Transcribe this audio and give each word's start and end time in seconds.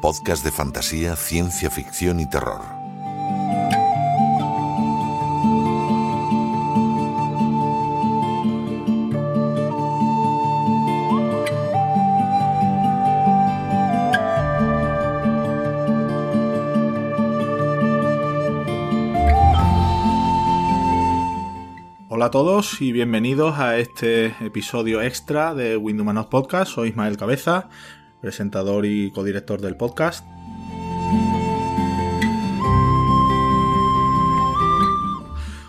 podcast 0.00 0.44
de 0.44 0.52
fantasía, 0.52 1.16
ciencia 1.16 1.70
ficción 1.70 2.20
y 2.20 2.30
terror. 2.30 2.60
Hola 22.08 22.26
a 22.26 22.30
todos 22.30 22.80
y 22.80 22.92
bienvenidos 22.92 23.58
a 23.58 23.78
este 23.78 24.34
episodio 24.44 25.02
extra 25.02 25.54
de 25.54 25.76
Windows 25.76 26.26
Podcast. 26.26 26.72
Soy 26.72 26.90
Ismael 26.90 27.16
Cabeza 27.16 27.68
presentador 28.20 28.86
y 28.86 29.10
codirector 29.10 29.60
del 29.60 29.76
podcast. 29.76 30.24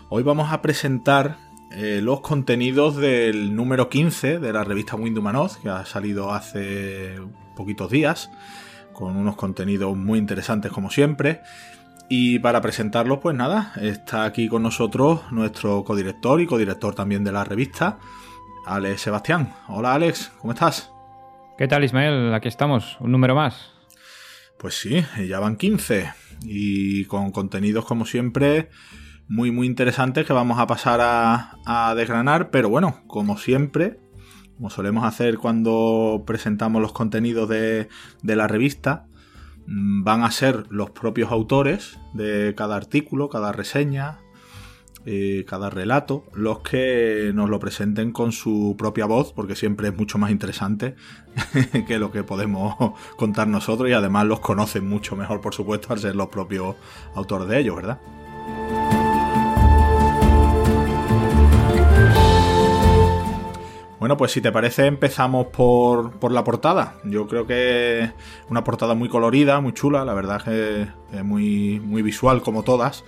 Hoy 0.10 0.24
vamos 0.24 0.52
a 0.52 0.62
presentar 0.62 1.38
eh, 1.72 2.02
los 2.02 2.22
contenidos 2.22 2.98
del 2.98 3.56
número 3.56 3.90
15 3.90 4.40
de 4.40 4.54
la 4.54 4.64
revista 4.64 4.96
Windows 4.96 5.58
que 5.58 5.70
ha 5.70 5.86
salido 5.86 6.34
hace 6.34 7.16
poquitos 7.56 7.92
días, 7.92 8.32
con 8.92 9.16
unos 9.16 9.36
contenidos 9.36 9.96
muy 9.96 10.18
interesantes 10.18 10.72
como 10.72 10.90
siempre. 10.90 11.42
Y 12.10 12.40
para 12.40 12.60
presentarlos, 12.60 13.20
pues 13.20 13.36
nada, 13.36 13.72
está 13.80 14.24
aquí 14.24 14.50
con 14.50 14.64
nosotros 14.64 15.22
nuestro 15.32 15.84
codirector 15.84 16.42
y 16.42 16.48
codirector 16.48 16.96
también 16.96 17.24
de 17.24 17.32
la 17.32 17.44
revista, 17.44 18.00
Alex 18.66 19.02
Sebastián. 19.02 19.54
Hola 19.68 19.94
Alex, 19.94 20.32
¿cómo 20.40 20.54
estás? 20.54 20.92
¿Qué 21.60 21.68
tal, 21.68 21.84
Ismael? 21.84 22.34
Aquí 22.34 22.48
estamos, 22.48 22.96
un 23.02 23.12
número 23.12 23.36
más. 23.36 23.74
Pues 24.58 24.80
sí, 24.80 25.04
ya 25.28 25.42
van 25.42 25.58
15 25.58 26.10
y 26.44 27.04
con 27.04 27.34
contenidos 27.34 27.84
como 27.84 28.06
siempre 28.06 28.70
muy 29.28 29.52
muy 29.52 29.68
interesantes 29.68 30.26
que 30.26 30.32
vamos 30.32 30.58
a 30.58 30.68
pasar 30.68 31.02
a, 31.02 31.94
desgranar, 31.98 32.50
pero 32.50 32.70
bueno, 32.70 33.04
como 33.08 33.38
siempre, 33.38 34.00
como 34.56 34.70
solemos 34.70 35.04
hacer 35.04 35.38
cuando 35.38 36.24
presentamos 36.26 36.82
los 36.82 36.94
contenidos 36.94 37.50
de, 37.50 37.90
de 38.24 38.36
la 38.38 38.48
revista, 38.48 39.08
mm, 39.68 40.06
van 40.06 40.24
a 40.24 40.32
ser 40.32 40.64
los 40.70 40.92
propios 40.92 41.30
autores 41.30 42.00
de 42.14 42.54
cada 42.56 42.78
artículo, 42.78 43.28
cada 43.28 43.52
reseña, 43.52 44.20
eh, 45.12 45.44
cada 45.48 45.72
relato, 45.72 46.24
los 46.36 46.60
que 46.60 47.32
nos 47.34 47.50
lo 47.50 47.60
presenten 47.60 48.12
con 48.12 48.32
su 48.32 48.76
propia 48.78 49.08
voz, 49.08 49.34
porque 49.34 49.56
siempre 49.56 49.88
es 49.88 49.98
mucho 49.98 50.20
más 50.20 50.30
interesante 50.30 50.94
que 51.88 51.98
lo 51.98 52.12
que 52.12 52.24
podemos 52.24 52.76
contar 53.18 53.48
nosotros 53.48 53.90
y 53.90 53.94
además 53.94 54.28
los 54.28 54.40
conocen 54.40 54.88
mucho 54.88 55.16
mejor, 55.16 55.42
por 55.42 55.56
supuesto, 55.56 55.94
al 55.94 56.00
ser 56.00 56.16
los 56.16 56.28
propios 56.28 56.76
autores 57.16 57.48
de 57.48 57.60
ellos, 57.60 57.76
¿verdad? 57.76 58.00
Bueno, 63.98 64.16
pues 64.16 64.32
si 64.32 64.42
te 64.42 64.52
parece 64.52 64.86
empezamos 64.86 65.48
por, 65.48 66.20
por, 66.20 66.32
la 66.32 66.44
portada. 66.44 66.98
Yo 67.04 67.28
creo 67.28 67.48
que 67.48 68.00
es 68.02 68.12
una 68.48 68.64
portada 68.64 68.94
muy 68.94 69.10
colorida, 69.10 69.60
muy 69.60 69.74
chula, 69.74 70.06
la 70.06 70.14
verdad 70.14 70.44
que 70.44 70.88
es 71.12 71.24
muy, 71.26 71.80
muy 71.80 72.04
visual 72.04 72.44
como 72.44 72.62
todas. 72.62 73.04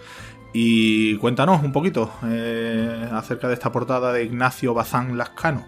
Y 0.53 1.16
cuéntanos 1.17 1.63
un 1.63 1.72
poquito 1.72 2.12
eh, 2.25 3.07
acerca 3.12 3.47
de 3.47 3.53
esta 3.53 3.72
portada 3.72 4.12
de 4.12 4.25
Ignacio 4.25 4.73
Bazán 4.73 5.17
Lascano. 5.17 5.66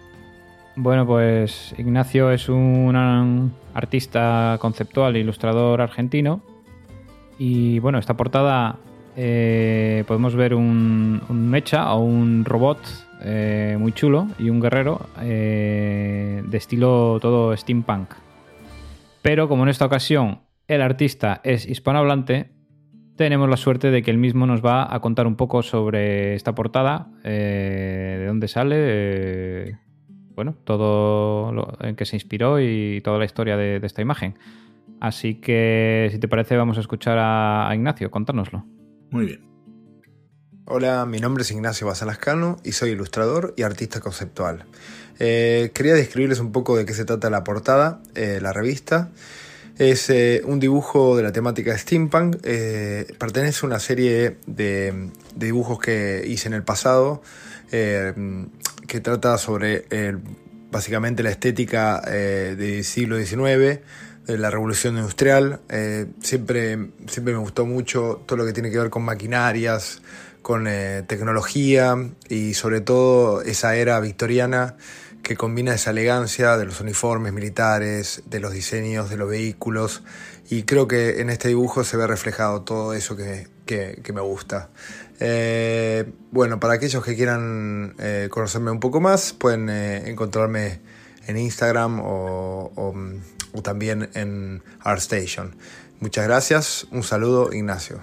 Bueno, 0.76 1.06
pues 1.06 1.74
Ignacio 1.78 2.32
es 2.32 2.50
un 2.50 3.54
artista 3.74 4.58
conceptual 4.60 5.16
e 5.16 5.20
ilustrador 5.20 5.82
argentino. 5.82 6.42
Y 7.38 7.80
bueno, 7.80 7.98
esta 7.98 8.18
portada 8.18 8.78
eh, 9.16 10.04
podemos 10.08 10.36
ver 10.36 10.54
un, 10.54 11.22
mecha 11.30 11.94
o 11.94 12.00
un 12.00 12.44
robot 12.44 12.80
eh, 13.22 13.78
muy 13.80 13.94
chulo 13.94 14.28
y 14.38 14.50
un 14.50 14.60
guerrero 14.60 15.08
de 15.22 16.44
estilo 16.52 17.20
todo 17.22 17.56
steampunk. 17.56 18.10
Pero 19.22 19.48
como 19.48 19.64
en 19.64 19.70
esta 19.70 19.86
ocasión 19.86 20.42
el 20.68 20.82
artista 20.82 21.40
es 21.44 21.66
hispanohablante, 21.66 22.53
tenemos 23.16 23.50
la 23.50 23.58
suerte 23.58 23.92
de 23.92 24.02
que 24.02 24.12
él 24.12 24.18
mismo 24.18 24.46
nos 24.46 24.64
va 24.64 24.94
a 24.94 25.00
contar 25.00 25.28
un 25.28 25.36
poco 25.36 25.62
sobre 25.62 26.36
esta 26.36 26.56
portada, 26.56 27.08
eh, 27.24 28.18
de 28.20 28.26
dónde 28.26 28.48
sale, 28.48 28.76
eh, 28.78 29.78
bueno, 30.36 30.56
todo 30.64 31.52
lo 31.52 31.78
en 31.82 31.96
que 31.96 32.06
se 32.06 32.16
inspiró 32.16 32.60
y 32.60 33.02
toda 33.04 33.20
la 33.20 33.26
historia 33.26 33.56
de, 33.56 33.80
esta 33.84 34.02
imagen. 34.02 34.38
Así 35.00 35.36
que, 35.36 36.10
si 36.12 36.18
te 36.18 36.28
parece, 36.28 36.56
vamos 36.58 36.78
a 36.78 36.82
escuchar 36.82 37.18
a, 37.20 37.70
Ignacio, 37.74 38.10
contárnoslo. 38.10 38.66
Muy 39.12 39.26
bien. 39.26 39.54
Hola, 40.66 41.06
mi 41.06 41.20
nombre 41.20 41.44
es 41.44 41.52
Ignacio 41.52 41.88
Basalascano 41.88 42.58
y 42.64 42.72
soy 42.72 42.92
ilustrador 42.92 43.54
y 43.58 43.64
artista 43.64 44.00
conceptual. 44.00 44.66
Eh, 45.20 45.72
quería 45.74 45.94
describirles 45.94 46.40
un 46.40 46.54
poco 46.54 46.78
de 46.78 46.86
qué 46.86 46.94
se 46.94 47.04
trata 47.04 47.30
la 47.30 47.44
portada, 47.44 48.02
la 48.16 48.54
revista. 48.54 49.12
Es 49.78 50.12
eh, 50.12 50.44
un 50.46 50.60
dibujo 50.60 51.18
de 51.18 51.24
la 51.24 51.32
temática 51.32 51.76
steampunk. 51.76 52.38
Eh, 52.44 53.08
pertenece 53.18 53.62
a 53.64 53.68
una 53.68 53.80
serie 53.80 54.38
de, 54.46 55.10
dibujos 55.36 55.80
que 55.80 56.24
hice 56.28 56.48
en 56.48 56.54
el 56.54 56.64
pasado 56.64 57.24
eh, 57.72 58.14
que 58.88 59.00
trata 59.00 59.38
sobre 59.40 59.86
básicamente 60.70 61.24
la 61.24 61.32
estética 61.32 62.02
del 62.02 62.84
siglo 62.84 63.18
XIX, 63.18 63.80
de 64.26 64.38
la 64.38 64.52
revolución 64.52 64.98
industrial. 64.98 65.62
siempre, 66.22 66.90
siempre 67.08 67.34
me 67.34 67.40
gustó 67.40 67.66
mucho 67.66 68.24
todo 68.28 68.38
lo 68.38 68.46
que 68.46 68.54
tiene 68.54 68.70
que 68.70 68.78
ver 68.78 68.90
con 68.90 69.04
maquinarias, 69.04 70.02
con 70.42 70.66
tecnología 71.08 71.96
y 72.30 72.54
sobre 72.54 72.82
todo 72.82 73.42
esa 73.42 73.76
era 73.76 74.00
victoriana 74.00 74.76
que 75.24 75.38
combina 75.38 75.74
esa 75.74 75.92
elegancia 75.92 76.58
de 76.58 76.66
los 76.66 76.82
uniformes 76.82 77.32
militares, 77.34 78.24
de 78.26 78.40
los 78.42 78.52
diseños 78.52 79.10
de 79.10 79.18
los 79.18 79.30
vehículos, 79.30 80.04
y 80.50 80.64
creo 80.64 80.88
que 80.88 81.22
en 81.22 81.30
este 81.30 81.48
dibujo 81.48 81.84
se 81.86 81.96
ve 81.98 82.06
reflejado 82.06 82.62
todo 82.62 82.94
eso 82.94 83.16
que, 83.16 83.48
me 84.14 84.22
gusta. 84.22 84.70
Eh, 85.20 86.12
bueno, 86.32 86.60
para 86.60 86.74
aquellos 86.74 87.04
que 87.04 87.16
quieran 87.16 87.96
eh, 88.00 88.28
conocerme 88.30 88.70
un 88.70 88.82
poco 88.82 89.00
más, 89.00 89.32
pueden 89.32 89.70
eh, 89.70 90.10
encontrarme 90.10 90.82
en 91.26 91.38
Instagram 91.38 92.02
o, 92.02 92.94
o 93.54 93.62
también 93.62 94.10
en 94.14 94.62
ArtStation. 94.82 95.56
Muchas 96.02 96.26
gracias, 96.28 96.86
un 96.92 97.02
saludo 97.02 97.54
Ignacio. 97.54 98.02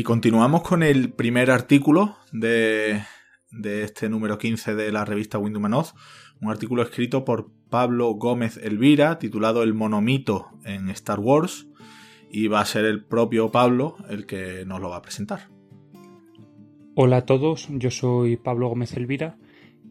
Y 0.00 0.02
continuamos 0.02 0.62
con 0.62 0.82
el 0.82 1.12
primer 1.12 1.50
artículo 1.50 2.16
de, 2.32 3.02
este 3.52 4.08
número 4.08 4.38
15 4.38 4.74
de 4.74 4.90
la 4.90 5.04
revista 5.04 5.36
Windows 5.36 5.94
un 6.40 6.50
artículo 6.50 6.82
escrito 6.82 7.22
por 7.22 7.50
Pablo 7.68 8.14
Gómez 8.14 8.56
Elvira, 8.56 9.18
titulado 9.18 9.62
El 9.62 9.74
monomito 9.74 10.52
en 10.64 10.88
Star 10.88 11.20
Wars, 11.20 11.66
y 12.30 12.48
va 12.48 12.60
a 12.60 12.64
ser 12.64 12.86
el 12.86 13.04
propio 13.04 13.50
Pablo 13.50 13.96
el 14.08 14.24
que 14.24 14.64
nos 14.64 14.80
lo 14.80 14.88
va 14.88 14.96
a 14.96 15.02
presentar. 15.02 15.50
Hola 16.94 17.18
a 17.18 17.26
todos, 17.26 17.68
yo 17.70 17.90
soy 17.90 18.38
Pablo 18.38 18.68
Gómez 18.68 18.96
Elvira 18.96 19.36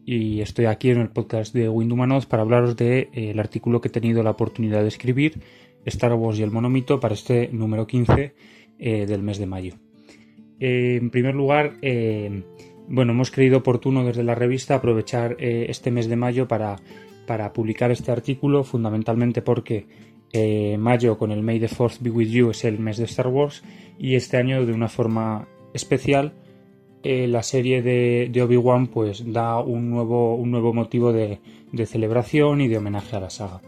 y 0.04 0.40
estoy 0.40 0.64
aquí 0.64 0.90
en 0.90 1.02
el 1.02 1.10
podcast 1.10 1.54
de 1.54 1.68
Windumanoz 1.68 2.26
para 2.26 2.42
hablaros 2.42 2.74
del 2.74 3.10
de, 3.12 3.30
eh, 3.30 3.38
artículo 3.38 3.80
que 3.80 3.86
he 3.86 3.92
tenido 3.92 4.24
la 4.24 4.30
oportunidad 4.30 4.82
de 4.82 4.88
escribir, 4.88 5.40
Star 5.84 6.14
Wars 6.14 6.40
y 6.40 6.42
el 6.42 6.50
monomito, 6.50 6.98
para 6.98 7.14
este 7.14 7.48
número 7.52 7.86
15 7.86 8.34
eh, 8.80 9.06
del 9.06 9.22
mes 9.22 9.38
de 9.38 9.46
mayo. 9.46 9.74
Eh, 10.60 10.98
en 11.00 11.10
primer 11.10 11.34
lugar, 11.34 11.76
bueno, 12.88 13.12
hemos 13.12 13.30
creído 13.30 13.58
oportuno 13.58 14.04
desde 14.04 14.22
la 14.22 14.34
revista 14.34 14.76
aprovechar 14.76 15.36
este 15.40 15.90
mes 15.90 16.08
de 16.08 16.16
mayo 16.16 16.46
para, 16.46 16.76
para 17.26 17.52
publicar 17.52 17.90
este 17.90 18.12
artículo, 18.12 18.62
fundamentalmente 18.62 19.42
porque 19.42 19.86
mayo 20.78 21.18
con 21.18 21.32
el 21.32 21.42
May 21.42 21.58
the 21.58 21.68
Fourth 21.68 22.00
Be 22.00 22.10
With 22.10 22.28
You 22.28 22.50
es 22.50 22.64
el 22.64 22.78
mes 22.78 22.98
de 22.98 23.04
Star 23.04 23.28
Wars 23.28 23.64
y 23.98 24.14
este 24.14 24.36
año 24.36 24.64
de 24.64 24.72
una 24.72 24.88
forma 24.88 25.48
especial 25.72 26.34
eh, 27.02 27.26
la 27.26 27.42
serie 27.42 27.80
de, 27.80 28.42
Obi-Wan 28.42 28.88
pues 28.88 29.32
da 29.32 29.58
un 29.60 29.88
nuevo, 29.90 30.34
un 30.34 30.50
nuevo 30.50 30.74
motivo 30.74 31.12
de, 31.12 31.40
celebración 31.86 32.60
y 32.60 32.68
de 32.68 32.76
homenaje 32.76 33.16
a 33.16 33.20
la 33.20 33.30
saga. 33.30 33.62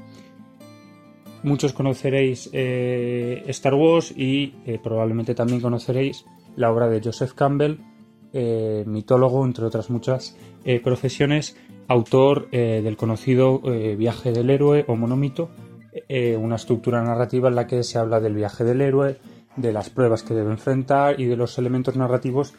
Muchos 1.42 1.72
conoceréis 1.72 2.50
eh, 2.52 3.42
Star 3.46 3.74
Wars 3.74 4.12
y 4.16 4.54
eh, 4.66 4.78
probablemente 4.82 5.34
también 5.34 5.60
conoceréis 5.60 6.26
la 6.56 6.70
obra 6.70 6.88
de 6.88 7.00
Joseph 7.02 7.32
Campbell, 7.32 7.78
mitólogo, 8.87 9.44
entre 9.44 9.64
otras 9.64 9.90
muchas 9.90 10.37
profesiones, 10.82 11.56
autor 11.88 12.50
del 12.50 12.96
conocido 12.96 13.60
Viaje 13.60 14.32
del 14.32 14.50
Héroe 14.50 14.84
o 14.88 14.96
Monomito, 14.96 15.50
una 16.38 16.56
estructura 16.56 17.02
narrativa 17.02 17.49
en 17.49 17.54
la 17.54 17.66
que 17.66 17.82
se 17.82 17.99
habla 17.99 18.20
del 18.20 18.34
viaje 18.34 18.64
del 18.64 18.81
héroe, 18.81 19.19
de 19.56 19.72
las 19.72 19.90
pruebas 19.90 20.22
que 20.22 20.34
debe 20.34 20.50
enfrentar 20.50 21.20
y 21.20 21.26
de 21.26 21.37
los 21.37 21.58
elementos 21.58 21.96
narrativos 21.96 22.55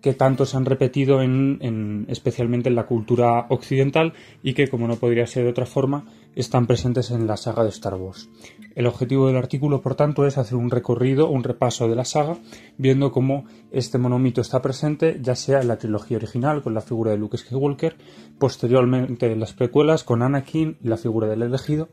que 0.00 0.14
tanto 0.14 0.46
se 0.46 0.56
han 0.56 0.64
repetido 0.64 1.22
en, 1.22 2.06
especialmente 2.08 2.68
en 2.68 2.74
la 2.74 2.86
cultura 2.86 3.46
occidental 3.50 4.14
y 4.42 4.54
que, 4.54 4.68
como 4.68 4.88
no 4.88 4.96
podría 4.96 5.26
ser 5.26 5.44
de 5.44 5.50
otra 5.50 5.66
forma, 5.66 6.04
están 6.34 6.66
presentes 6.66 7.10
en 7.10 7.26
la 7.26 7.36
saga 7.36 7.62
de 7.62 7.70
Star 7.70 7.94
Wars. 7.94 8.28
El 8.74 8.86
objetivo 8.86 9.26
del 9.26 9.36
artículo, 9.36 9.82
por 9.82 9.94
tanto, 9.94 10.26
es 10.26 10.38
hacer 10.38 10.56
un 10.56 10.70
recorrido, 10.70 11.28
un 11.28 11.42
repaso 11.42 11.88
de 11.88 11.96
la 11.96 12.04
saga, 12.04 12.38
viendo 12.78 13.10
cómo 13.10 13.44
este 13.72 13.98
monomito 13.98 14.40
está 14.40 14.62
presente, 14.62 15.18
ya 15.20 15.34
sea 15.34 15.60
en 15.60 15.68
la 15.68 15.78
trilogía 15.78 16.16
original 16.16 16.62
con 16.62 16.74
la 16.74 16.80
figura 16.80 17.10
de 17.10 17.18
Luke 17.18 17.36
Skywalker, 17.36 17.96
posteriormente 18.38 19.30
en 19.30 19.40
las 19.40 19.52
precuelas 19.52 20.04
con 20.04 20.22
Anakin 20.22 20.78
y 20.82 20.88
la 20.88 20.96
figura 20.96 21.26
del 21.26 21.42
elegido, 21.42 21.88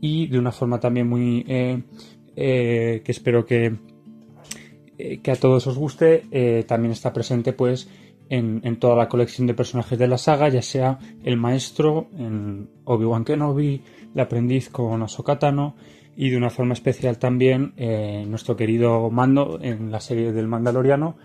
y 0.00 0.28
de 0.28 0.38
una 0.38 0.52
forma 0.52 0.80
también 0.80 1.08
muy 1.08 1.44
eh, 1.46 1.82
eh, 2.36 3.02
que 3.04 3.12
espero 3.12 3.44
que 3.44 3.76
eh, 4.98 5.20
que 5.22 5.30
a 5.30 5.36
todos 5.36 5.66
os 5.66 5.78
guste, 5.78 6.64
también 6.66 6.92
está 6.92 7.12
presente 7.12 7.52
pues 7.52 7.88
en, 8.30 8.76
toda 8.76 8.96
la 8.96 9.08
colección 9.08 9.46
de 9.46 9.54
personajes 9.54 9.98
de 9.98 10.06
la 10.06 10.16
saga, 10.16 10.48
ya 10.48 10.62
sea 10.62 10.98
el 11.24 11.36
maestro 11.36 12.08
en 12.16 12.70
Obi-Wan 12.84 13.24
Kenobi, 13.24 13.82
el 14.14 14.20
aprendiz 14.20 14.70
con 14.70 15.02
Ahsoka 15.02 15.38
Tano 15.38 15.74
y 16.16 16.30
de 16.30 16.36
una 16.36 16.48
forma 16.48 16.74
especial 16.74 17.18
también 17.18 17.74
eh, 17.76 18.24
nuestro 18.26 18.56
querido 18.56 19.10
Mando 19.10 19.58
en 19.60 19.90
la 19.90 20.00
serie 20.00 20.32
del 20.32 20.46
Mandaloriano, 20.46 21.16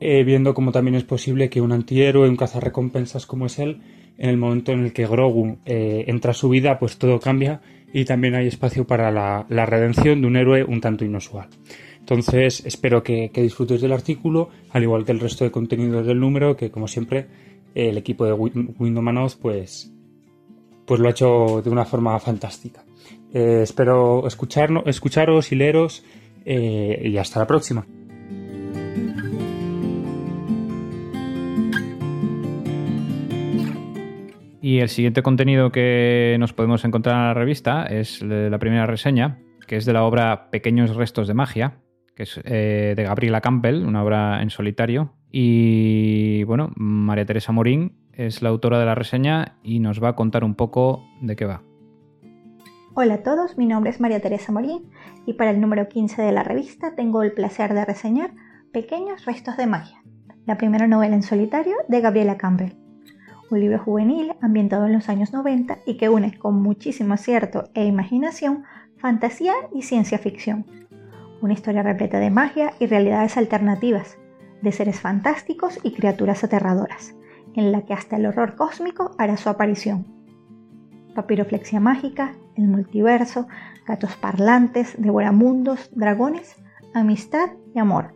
viendo 0.00 0.52
cómo 0.52 0.70
también 0.70 0.96
es 0.96 1.04
posible 1.04 1.48
que 1.48 1.62
un 1.62 1.72
antihéroe, 1.72 2.28
un 2.28 2.36
cazarrecompensas 2.36 3.24
como 3.24 3.46
es 3.46 3.58
él, 3.58 3.80
en 4.18 4.28
el 4.28 4.36
momento 4.36 4.70
en 4.72 4.84
el 4.84 4.92
que 4.92 5.06
Grogu 5.06 5.60
entra 5.64 6.32
a 6.32 6.34
su 6.34 6.50
vida, 6.50 6.78
pues 6.78 6.98
todo 6.98 7.18
cambia 7.20 7.62
y 7.90 8.04
también 8.04 8.34
hay 8.34 8.48
espacio 8.48 8.86
para 8.86 9.10
la 9.10 9.66
redención 9.66 10.20
de 10.20 10.26
un 10.26 10.36
héroe 10.36 10.62
un 10.62 10.82
tanto 10.82 11.06
inusual. 11.06 11.48
Entonces, 12.04 12.62
espero 12.66 13.02
que, 13.02 13.30
disfrutéis 13.34 13.80
del 13.80 13.92
artículo, 13.92 14.50
al 14.72 14.82
igual 14.82 15.06
que 15.06 15.12
el 15.12 15.20
resto 15.20 15.42
de 15.44 15.50
contenidos 15.50 16.06
del 16.06 16.20
número, 16.20 16.54
que 16.54 16.70
como 16.70 16.86
siempre, 16.86 17.26
el 17.74 17.96
equipo 17.96 18.26
de 18.26 18.34
Windows 18.34 19.36
pues, 19.36 19.90
pues 20.84 21.00
lo 21.00 21.08
ha 21.08 21.12
hecho 21.12 21.62
de 21.64 21.70
una 21.70 21.86
forma 21.86 22.20
fantástica. 22.20 22.84
Eh, 23.32 23.60
espero 23.62 24.28
escucharos 24.28 25.50
y 25.50 25.54
leeros 25.56 26.04
eh, 26.44 27.00
y 27.06 27.16
hasta 27.16 27.40
la 27.40 27.46
próxima. 27.46 27.86
Y 34.60 34.80
el 34.80 34.90
siguiente 34.90 35.22
contenido 35.22 35.72
que 35.72 36.36
nos 36.38 36.52
podemos 36.52 36.84
encontrar 36.84 37.16
en 37.16 37.22
la 37.28 37.34
revista 37.34 37.86
es 37.86 38.20
la 38.20 38.58
primera 38.58 38.84
reseña, 38.84 39.38
que 39.66 39.76
es 39.76 39.86
de 39.86 39.94
la 39.94 40.04
obra 40.04 40.50
Pequeños 40.50 40.94
Restos 40.94 41.28
de 41.28 41.34
Magia, 41.34 41.78
que 42.14 42.24
es 42.24 42.40
eh, 42.44 42.94
de 42.96 43.02
Gabriela 43.02 43.40
Campbell, 43.40 43.84
una 43.84 44.02
obra 44.02 44.42
en 44.42 44.50
solitario. 44.50 45.12
Y 45.30 46.44
bueno, 46.44 46.70
María 46.76 47.26
Teresa 47.26 47.52
Morín 47.52 47.96
es 48.12 48.42
la 48.42 48.50
autora 48.50 48.78
de 48.78 48.86
la 48.86 48.94
reseña 48.94 49.56
y 49.62 49.80
nos 49.80 50.02
va 50.02 50.10
a 50.10 50.16
contar 50.16 50.44
un 50.44 50.54
poco 50.54 51.04
de 51.20 51.36
qué 51.36 51.44
va. 51.44 51.62
Hola 52.94 53.14
a 53.14 53.22
todos, 53.24 53.58
mi 53.58 53.66
nombre 53.66 53.90
es 53.90 54.00
María 54.00 54.20
Teresa 54.20 54.52
Morín 54.52 54.90
y 55.26 55.32
para 55.32 55.50
el 55.50 55.60
número 55.60 55.88
15 55.88 56.22
de 56.22 56.30
la 56.30 56.44
revista 56.44 56.94
tengo 56.94 57.24
el 57.24 57.32
placer 57.32 57.74
de 57.74 57.84
reseñar 57.84 58.30
Pequeños 58.72 59.24
Restos 59.24 59.56
de 59.56 59.66
Magia, 59.66 60.00
la 60.46 60.56
primera 60.56 60.86
novela 60.86 61.16
en 61.16 61.24
solitario 61.24 61.74
de 61.88 62.00
Gabriela 62.00 62.36
Campbell. 62.36 62.76
Un 63.50 63.60
libro 63.60 63.80
juvenil 63.80 64.34
ambientado 64.40 64.86
en 64.86 64.92
los 64.92 65.08
años 65.08 65.32
90 65.32 65.80
y 65.86 65.96
que 65.96 66.08
une 66.08 66.38
con 66.38 66.62
muchísimo 66.62 67.14
acierto 67.14 67.64
e 67.74 67.84
imaginación 67.84 68.62
fantasía 68.96 69.54
y 69.74 69.82
ciencia 69.82 70.18
ficción 70.18 70.64
una 71.44 71.52
historia 71.52 71.82
repleta 71.82 72.18
de 72.20 72.30
magia 72.30 72.72
y 72.80 72.86
realidades 72.86 73.36
alternativas, 73.36 74.16
de 74.62 74.72
seres 74.72 74.98
fantásticos 74.98 75.78
y 75.82 75.92
criaturas 75.92 76.42
aterradoras, 76.42 77.14
en 77.54 77.70
la 77.70 77.82
que 77.82 77.92
hasta 77.92 78.16
el 78.16 78.24
horror 78.24 78.56
cósmico 78.56 79.10
hará 79.18 79.36
su 79.36 79.50
aparición. 79.50 80.06
Papiroflexia 81.14 81.80
mágica, 81.80 82.32
el 82.56 82.66
multiverso, 82.68 83.46
gatos 83.86 84.16
parlantes, 84.16 84.94
devoramundos, 84.96 85.90
dragones, 85.92 86.56
amistad 86.94 87.50
y 87.74 87.78
amor. 87.78 88.14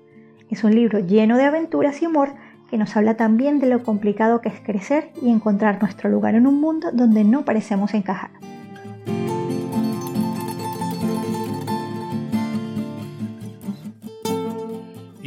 Es 0.49 0.65
un 0.65 0.75
libro 0.75 0.99
lleno 0.99 1.37
de 1.37 1.45
aventuras 1.45 2.01
y 2.01 2.07
humor 2.07 2.31
que 2.71 2.79
nos 2.79 2.97
habla 2.97 3.19
también 3.19 3.59
de 3.59 3.69
lo 3.69 3.83
complicado 3.83 4.41
que 4.41 4.49
es 4.49 4.61
crecer 4.61 5.11
y 5.21 5.29
encontrar 5.29 5.83
nuestro 5.83 6.09
lugar 6.09 6.35
en 6.35 6.47
un 6.47 6.63
mundo 6.63 6.93
donde 6.95 7.25
no 7.25 7.45
parecemos 7.45 7.93
encajar. 7.93 8.31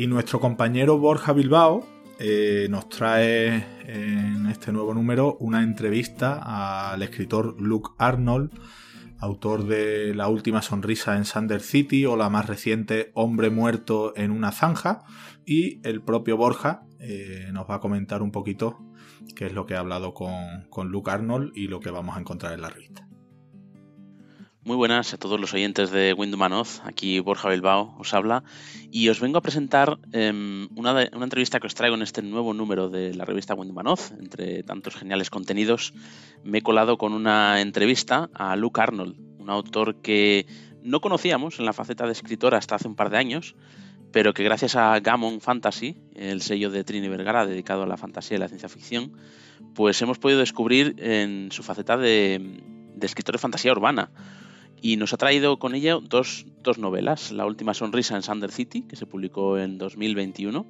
Y 0.01 0.07
nuestro 0.07 0.39
compañero 0.39 0.98
Borja 0.98 1.31
Bilbao 1.31 1.86
eh, 2.18 2.65
nos 2.71 2.89
trae 2.89 3.63
en 3.86 4.48
este 4.48 4.71
nuevo 4.71 4.95
número 4.95 5.38
una 5.39 5.62
entrevista 5.62 6.42
al 6.92 7.03
escritor 7.03 7.62
Luke 7.62 7.92
Arnold, 7.99 8.49
autor 9.19 9.68
de 9.68 10.16
La 10.16 10.28
última 10.28 10.64
sonrisa 10.64 11.18
en 11.18 11.26
Sander 11.26 11.61
City 11.61 12.07
o 12.07 12.18
la 12.18 12.31
más 12.31 12.47
reciente 12.47 13.11
Hombre 13.14 13.52
muerto 13.52 14.14
en 14.18 14.31
una 14.31 14.52
zanja. 14.52 15.04
Y 15.45 15.87
el 15.87 16.02
propio 16.02 16.35
Borja 16.35 16.81
eh, 16.99 17.49
nos 17.54 17.69
va 17.69 17.76
a 17.76 17.80
comentar 17.80 18.23
un 18.23 18.31
poquito 18.31 18.80
qué 19.35 19.45
es 19.45 19.54
lo 19.54 19.68
que 19.68 19.76
ha 19.76 19.81
hablado 19.81 20.16
con, 20.16 20.66
con 20.71 20.90
Luke 20.90 21.11
Arnold 21.11 21.52
y 21.54 21.68
lo 21.68 21.80
que 21.80 21.92
vamos 21.92 22.18
a 22.18 22.21
encontrar 22.21 22.54
en 22.54 22.61
la 22.61 22.69
revista. 22.69 23.07
Muy 24.63 24.75
buenas 24.75 25.11
a 25.11 25.18
todos 25.18 25.39
los 25.39 25.56
oyentes 25.56 25.89
de 25.89 26.13
Windumanoz, 26.13 26.81
aquí 26.85 27.19
Borja 27.19 27.49
Bilbao 27.49 27.95
os 27.97 28.13
habla 28.13 28.44
y 28.91 29.09
os 29.09 29.19
vengo 29.19 29.39
a 29.39 29.41
presentar 29.41 29.97
em, 30.11 30.69
una, 30.75 31.01
entrevista 31.01 31.59
que 31.59 31.65
os 31.65 31.73
traigo 31.73 31.95
en 31.95 32.03
este 32.03 32.21
nuevo 32.21 32.53
número 32.53 32.87
de 32.87 33.15
la 33.15 33.25
revista 33.25 33.56
Windumanoz. 33.56 34.11
Entre 34.19 34.61
tantos 34.61 34.95
geniales 34.95 35.31
contenidos 35.31 35.95
me 36.44 36.59
he 36.59 36.61
colado 36.61 36.99
con 36.99 37.13
una 37.13 37.59
entrevista 37.59 38.30
a 38.35 38.56
Luke 38.56 38.80
Arnold, 38.80 39.15
un 39.39 39.49
autor 39.49 39.95
que 39.95 40.45
no 40.83 41.01
conocíamos 41.01 41.57
en 41.57 41.65
la 41.65 41.73
faceta 41.73 42.06
de 42.06 42.11
escritor 42.11 42.53
hasta 42.53 42.75
hace 42.75 42.87
un 42.87 42.95
par 42.95 43.09
de 43.09 43.18
años, 43.18 43.56
pero 44.11 44.35
que 44.35 44.44
gracias 44.44 44.75
a 44.75 44.99
Gammon 44.99 45.41
Fantasy, 45.41 45.97
el 46.13 46.44
sello 46.44 46.69
de 46.69 46.83
Trini 46.83 47.07
Vergara 47.07 47.47
dedicado 47.47 47.81
a 47.81 47.87
la 47.87 47.97
fantasía 47.97 48.37
y 48.37 48.39
la 48.39 48.47
ciencia 48.47 48.69
ficción, 48.69 49.13
pues 49.73 49.99
hemos 50.03 50.19
podido 50.19 50.39
descubrir 50.39 50.94
en 50.99 51.51
su 51.51 51.63
faceta 51.63 51.97
de, 51.97 52.61
de 52.94 53.07
escritor 53.07 53.33
de 53.33 53.39
fantasía 53.39 53.71
urbana 53.71 54.11
y 54.81 54.97
nos 54.97 55.14
ha 55.14 55.18
traído 55.18 55.59
con 55.59 55.76
ella 55.76 56.00
dos, 56.02 56.45
novelas, 56.78 57.31
La 57.31 57.45
última 57.45 57.73
sonrisa 57.76 58.16
en 58.16 58.23
Sander 58.23 58.52
City, 58.52 58.81
que 58.81 58.95
se 58.95 59.06
publicó 59.06 59.59
en 59.59 59.78
2021, 59.78 60.66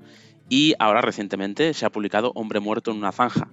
y 0.49 0.73
ahora 0.79 1.01
recientemente 1.01 1.73
se 1.73 1.85
ha 1.85 1.91
publicado 1.91 2.33
Hombre 2.35 2.59
muerto 2.59 2.91
en 2.91 2.97
una 2.97 3.13
zanja. 3.13 3.49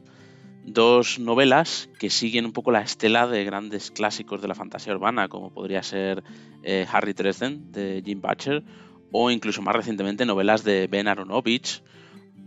Dos 0.65 1.21
novelas 1.21 1.89
que 1.99 2.11
siguen 2.11 2.45
un 2.45 2.53
poco 2.53 2.73
la 2.73 2.81
estela 2.81 3.29
de 3.29 3.45
grandes 3.45 3.93
clásicos 3.93 4.43
de 4.43 4.49
la 4.49 4.57
fantasía 4.57 4.93
urbana, 4.93 5.29
como 5.29 5.55
podría 5.55 5.83
ser 5.83 6.25
eh, 6.65 6.87
Harry 6.91 7.13
Dresden 7.13 7.71
de 7.71 8.03
Jim 8.05 8.21
Butcher, 8.21 8.65
o 9.13 9.31
incluso 9.31 9.63
más 9.63 9.77
recientemente 9.77 10.27
novelas 10.27 10.65
de 10.65 10.89
Ben 10.89 11.07
Aronovich. 11.07 11.83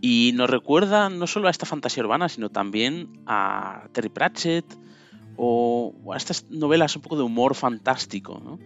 Y 0.02 0.34
nos 0.36 0.50
recuerda 0.50 1.10
no 1.10 1.28
solo 1.28 1.48
a 1.48 1.52
esta 1.52 1.66
fantasía 1.66 2.04
urbana, 2.04 2.28
sino 2.28 2.50
también 2.50 3.22
a 3.26 3.88
Terry 3.94 4.10
Pratchett, 4.10 4.66
o, 5.38 5.94
a 6.14 6.18
estas 6.18 6.46
novelas 6.50 6.96
un 6.96 7.02
poco 7.02 7.18
de 7.18 7.24
humor 7.24 7.56
fantástico. 7.56 8.60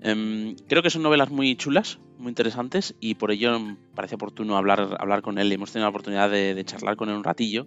Em, 0.00 0.54
creo 0.68 0.82
que 0.82 0.90
son 0.90 1.02
novelas 1.02 1.30
muy 1.30 1.56
chulas, 1.56 1.98
muy 2.18 2.30
interesantes 2.30 2.94
y 3.00 3.14
por 3.14 3.30
ello 3.30 3.58
parece 3.94 4.14
oportuno 4.14 4.56
hablar, 4.56 4.96
hablar 5.00 5.22
con 5.22 5.38
él. 5.38 5.50
Hemos 5.50 5.72
tenido 5.72 5.86
la 5.86 5.90
oportunidad 5.90 6.30
de, 6.30 6.64
charlar 6.64 6.96
con 6.96 7.08
él 7.08 7.16
un 7.16 7.24
ratillo 7.24 7.66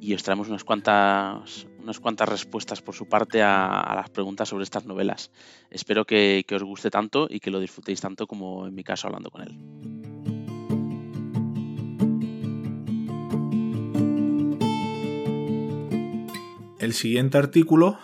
y 0.00 0.14
os 0.14 0.22
traemos 0.22 0.48
unas 0.48 0.64
cuantas, 0.64 1.66
unas 1.82 1.98
cuantas 1.98 2.28
respuestas 2.28 2.82
por 2.82 2.94
su 2.94 3.06
parte 3.06 3.42
a, 3.42 3.92
las 3.96 4.10
preguntas 4.10 4.48
sobre 4.48 4.64
estas 4.64 4.84
novelas. 4.84 5.30
Espero 5.70 6.04
que, 6.04 6.44
que 6.46 6.54
os 6.54 6.62
guste 6.62 6.90
tanto 6.90 7.26
y 7.28 7.40
que 7.40 7.50
lo 7.50 7.60
disfrutéis 7.60 8.00
tanto 8.00 8.26
como 8.26 8.66
en 8.66 8.74
mi 8.74 8.84
caso 8.84 9.08
hablando 9.08 9.30
con 9.30 9.42
él. 9.42 10.03
El 16.84 16.92
siguiente 16.92 17.38
artículo 17.38 17.98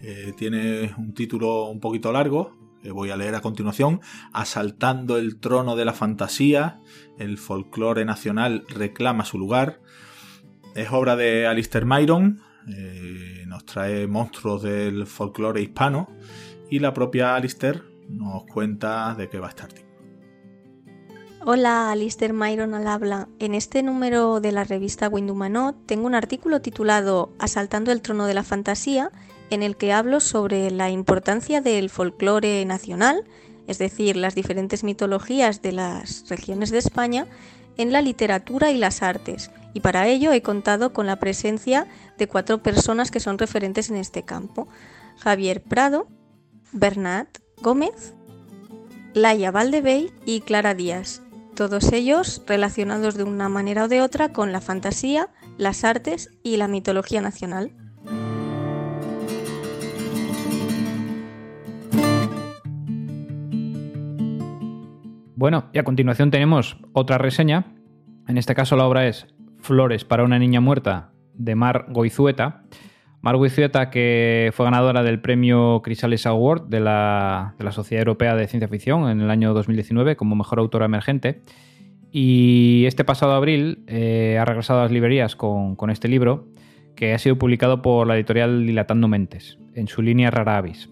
eh, 0.00 0.32
tiene 0.38 0.94
un 0.96 1.12
título 1.12 1.66
un 1.66 1.80
poquito 1.80 2.12
largo, 2.12 2.56
voy 2.82 3.10
a 3.10 3.16
leer 3.18 3.34
a 3.34 3.42
continuación, 3.42 4.00
Asaltando 4.32 5.18
el 5.18 5.38
trono 5.38 5.76
de 5.76 5.84
la 5.84 5.92
fantasía, 5.92 6.80
el 7.18 7.36
folclore 7.36 8.06
nacional 8.06 8.64
reclama 8.70 9.26
su 9.26 9.38
lugar. 9.38 9.82
Es 10.74 10.90
obra 10.92 11.14
de 11.14 11.46
Alistair 11.46 11.84
Myron, 11.84 12.40
eh, 12.68 13.44
nos 13.46 13.66
trae 13.66 14.06
monstruos 14.06 14.62
del 14.62 15.06
folclore 15.06 15.60
hispano 15.60 16.08
y 16.70 16.78
la 16.78 16.94
propia 16.94 17.34
Alistair 17.34 17.84
nos 18.08 18.44
cuenta 18.46 19.14
de 19.14 19.28
qué 19.28 19.40
va 19.40 19.50
este 19.50 19.64
artículo. 19.64 19.91
Hola, 21.44 21.90
Alistair 21.90 22.32
Myron 22.32 22.72
al 22.72 22.86
habla. 22.86 23.28
En 23.40 23.56
este 23.56 23.82
número 23.82 24.38
de 24.38 24.52
la 24.52 24.62
revista 24.62 25.08
Windumanot 25.08 25.74
tengo 25.86 26.06
un 26.06 26.14
artículo 26.14 26.62
titulado 26.62 27.32
Asaltando 27.40 27.90
el 27.90 28.00
trono 28.00 28.26
de 28.26 28.34
la 28.34 28.44
fantasía, 28.44 29.10
en 29.50 29.64
el 29.64 29.76
que 29.76 29.92
hablo 29.92 30.20
sobre 30.20 30.70
la 30.70 30.90
importancia 30.90 31.60
del 31.60 31.90
folclore 31.90 32.64
nacional, 32.64 33.24
es 33.66 33.78
decir, 33.78 34.14
las 34.14 34.36
diferentes 34.36 34.84
mitologías 34.84 35.62
de 35.62 35.72
las 35.72 36.28
regiones 36.28 36.70
de 36.70 36.78
España, 36.78 37.26
en 37.76 37.90
la 37.90 38.02
literatura 38.02 38.70
y 38.70 38.78
las 38.78 39.02
artes, 39.02 39.50
y 39.74 39.80
para 39.80 40.06
ello 40.06 40.30
he 40.30 40.42
contado 40.42 40.92
con 40.92 41.06
la 41.06 41.18
presencia 41.18 41.88
de 42.18 42.28
cuatro 42.28 42.62
personas 42.62 43.10
que 43.10 43.18
son 43.18 43.36
referentes 43.36 43.90
en 43.90 43.96
este 43.96 44.22
campo. 44.22 44.68
Javier 45.18 45.60
Prado, 45.60 46.06
Bernat 46.70 47.38
Gómez, 47.60 48.14
Laia 49.12 49.50
Valdebey 49.50 50.12
y 50.24 50.42
Clara 50.42 50.74
Díaz 50.74 51.20
todos 51.68 51.92
ellos 51.92 52.42
relacionados 52.48 53.14
de 53.14 53.22
una 53.22 53.48
manera 53.48 53.84
o 53.84 53.88
de 53.88 54.00
otra 54.02 54.32
con 54.32 54.50
la 54.50 54.60
fantasía, 54.60 55.28
las 55.58 55.84
artes 55.84 56.28
y 56.42 56.56
la 56.56 56.66
mitología 56.66 57.20
nacional. 57.20 57.70
Bueno, 65.36 65.70
y 65.72 65.78
a 65.78 65.84
continuación 65.84 66.32
tenemos 66.32 66.78
otra 66.94 67.18
reseña. 67.18 67.76
En 68.26 68.38
este 68.38 68.56
caso 68.56 68.74
la 68.74 68.84
obra 68.84 69.06
es 69.06 69.28
Flores 69.60 70.04
para 70.04 70.24
una 70.24 70.40
niña 70.40 70.60
muerta 70.60 71.12
de 71.34 71.54
Mar 71.54 71.86
Goizueta. 71.90 72.64
Mar 73.22 73.36
Goizueta 73.36 73.88
que 73.88 74.50
fue 74.52 74.64
ganadora 74.64 75.04
del 75.04 75.20
premio 75.20 75.80
Chrysalis 75.84 76.26
Award 76.26 76.62
de 76.62 76.80
la, 76.80 77.54
Sociedad 77.70 78.00
Europea 78.00 78.34
de 78.34 78.48
Ciencia 78.48 78.66
Ficción 78.66 79.08
en 79.08 79.20
el 79.20 79.30
año 79.30 79.54
2019 79.54 80.16
como 80.16 80.34
mejor 80.34 80.58
autora 80.58 80.86
emergente. 80.86 81.40
Y 82.10 82.84
este 82.86 83.04
pasado 83.04 83.32
abril 83.34 83.84
eh, 83.86 84.38
ha 84.40 84.44
regresado 84.44 84.80
a 84.80 84.82
las 84.82 84.92
librerías 84.92 85.36
con, 85.36 85.76
este 85.88 86.08
libro 86.08 86.48
que 86.96 87.14
ha 87.14 87.18
sido 87.18 87.38
publicado 87.38 87.80
por 87.80 88.08
la 88.08 88.16
editorial 88.16 88.66
Dilatando 88.66 89.06
Mentes 89.06 89.56
en 89.74 89.86
su 89.86 90.02
línea 90.02 90.32
Rara 90.32 90.56
Avis. 90.56 90.90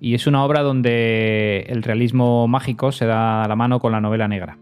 Y 0.00 0.14
es 0.14 0.28
una 0.28 0.44
obra 0.44 0.62
donde 0.62 1.66
el 1.68 1.82
realismo 1.82 2.46
mágico 2.46 2.92
se 2.92 3.04
da 3.04 3.42
a 3.42 3.48
la 3.48 3.56
mano 3.56 3.80
con 3.80 3.90
la 3.90 4.00
novela 4.00 4.28
negra 4.28 4.58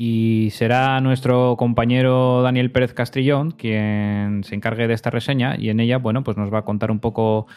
y 0.00 0.50
será 0.52 1.00
nuestro 1.00 1.56
compañero 1.58 2.40
Daniel 2.42 2.70
Pérez 2.70 2.94
Castrillón 2.94 3.50
quien 3.50 4.44
se 4.44 4.54
encargue 4.54 4.86
de 4.86 4.94
esta 4.94 5.10
reseña 5.10 5.56
y 5.58 5.70
en 5.70 5.80
ella, 5.80 5.98
bueno, 5.98 6.22
pues 6.22 6.36
nos 6.36 6.54
va 6.54 6.58
a 6.60 6.64
contar 6.64 6.92
un 6.92 7.00
poco 7.00 7.48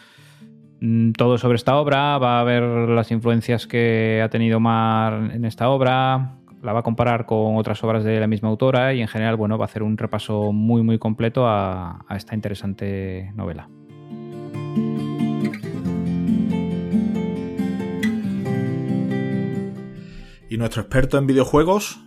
mm, 0.80 1.12
todo 1.12 1.38
sobre 1.38 1.54
esta 1.54 1.76
obra, 1.76 2.18
va 2.18 2.40
a 2.40 2.44
ver 2.44 2.64
las 2.64 3.12
influencias 3.12 3.68
que 3.68 4.20
ha 4.24 4.28
tenido 4.28 4.58
Mar 4.58 5.30
en 5.32 5.44
esta 5.44 5.68
obra, 5.68 6.34
la 6.64 6.72
va 6.72 6.80
a 6.80 6.82
comparar 6.82 7.26
con 7.26 7.56
otras 7.56 7.84
obras 7.84 8.02
de 8.02 8.18
la 8.18 8.26
misma 8.26 8.48
autora 8.48 8.92
y 8.92 9.02
en 9.02 9.06
general, 9.06 9.36
bueno, 9.36 9.56
va 9.56 9.66
a 9.66 9.66
hacer 9.66 9.84
un 9.84 9.96
repaso 9.96 10.50
muy 10.50 10.82
muy 10.82 10.98
completo 10.98 11.46
a, 11.46 12.04
a 12.08 12.16
esta 12.16 12.34
interesante 12.34 13.30
novela. 13.36 13.68
Y 20.50 20.58
nuestro 20.58 20.82
experto 20.82 21.18
en 21.18 21.28
videojuegos, 21.28 22.00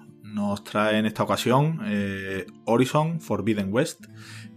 nos 0.47 0.63
trae 0.63 0.99
en 0.99 1.05
esta 1.05 1.23
ocasión 1.23 1.81
eh, 1.85 2.45
Horizon 2.65 3.19
Forbidden 3.19 3.73
West, 3.73 4.05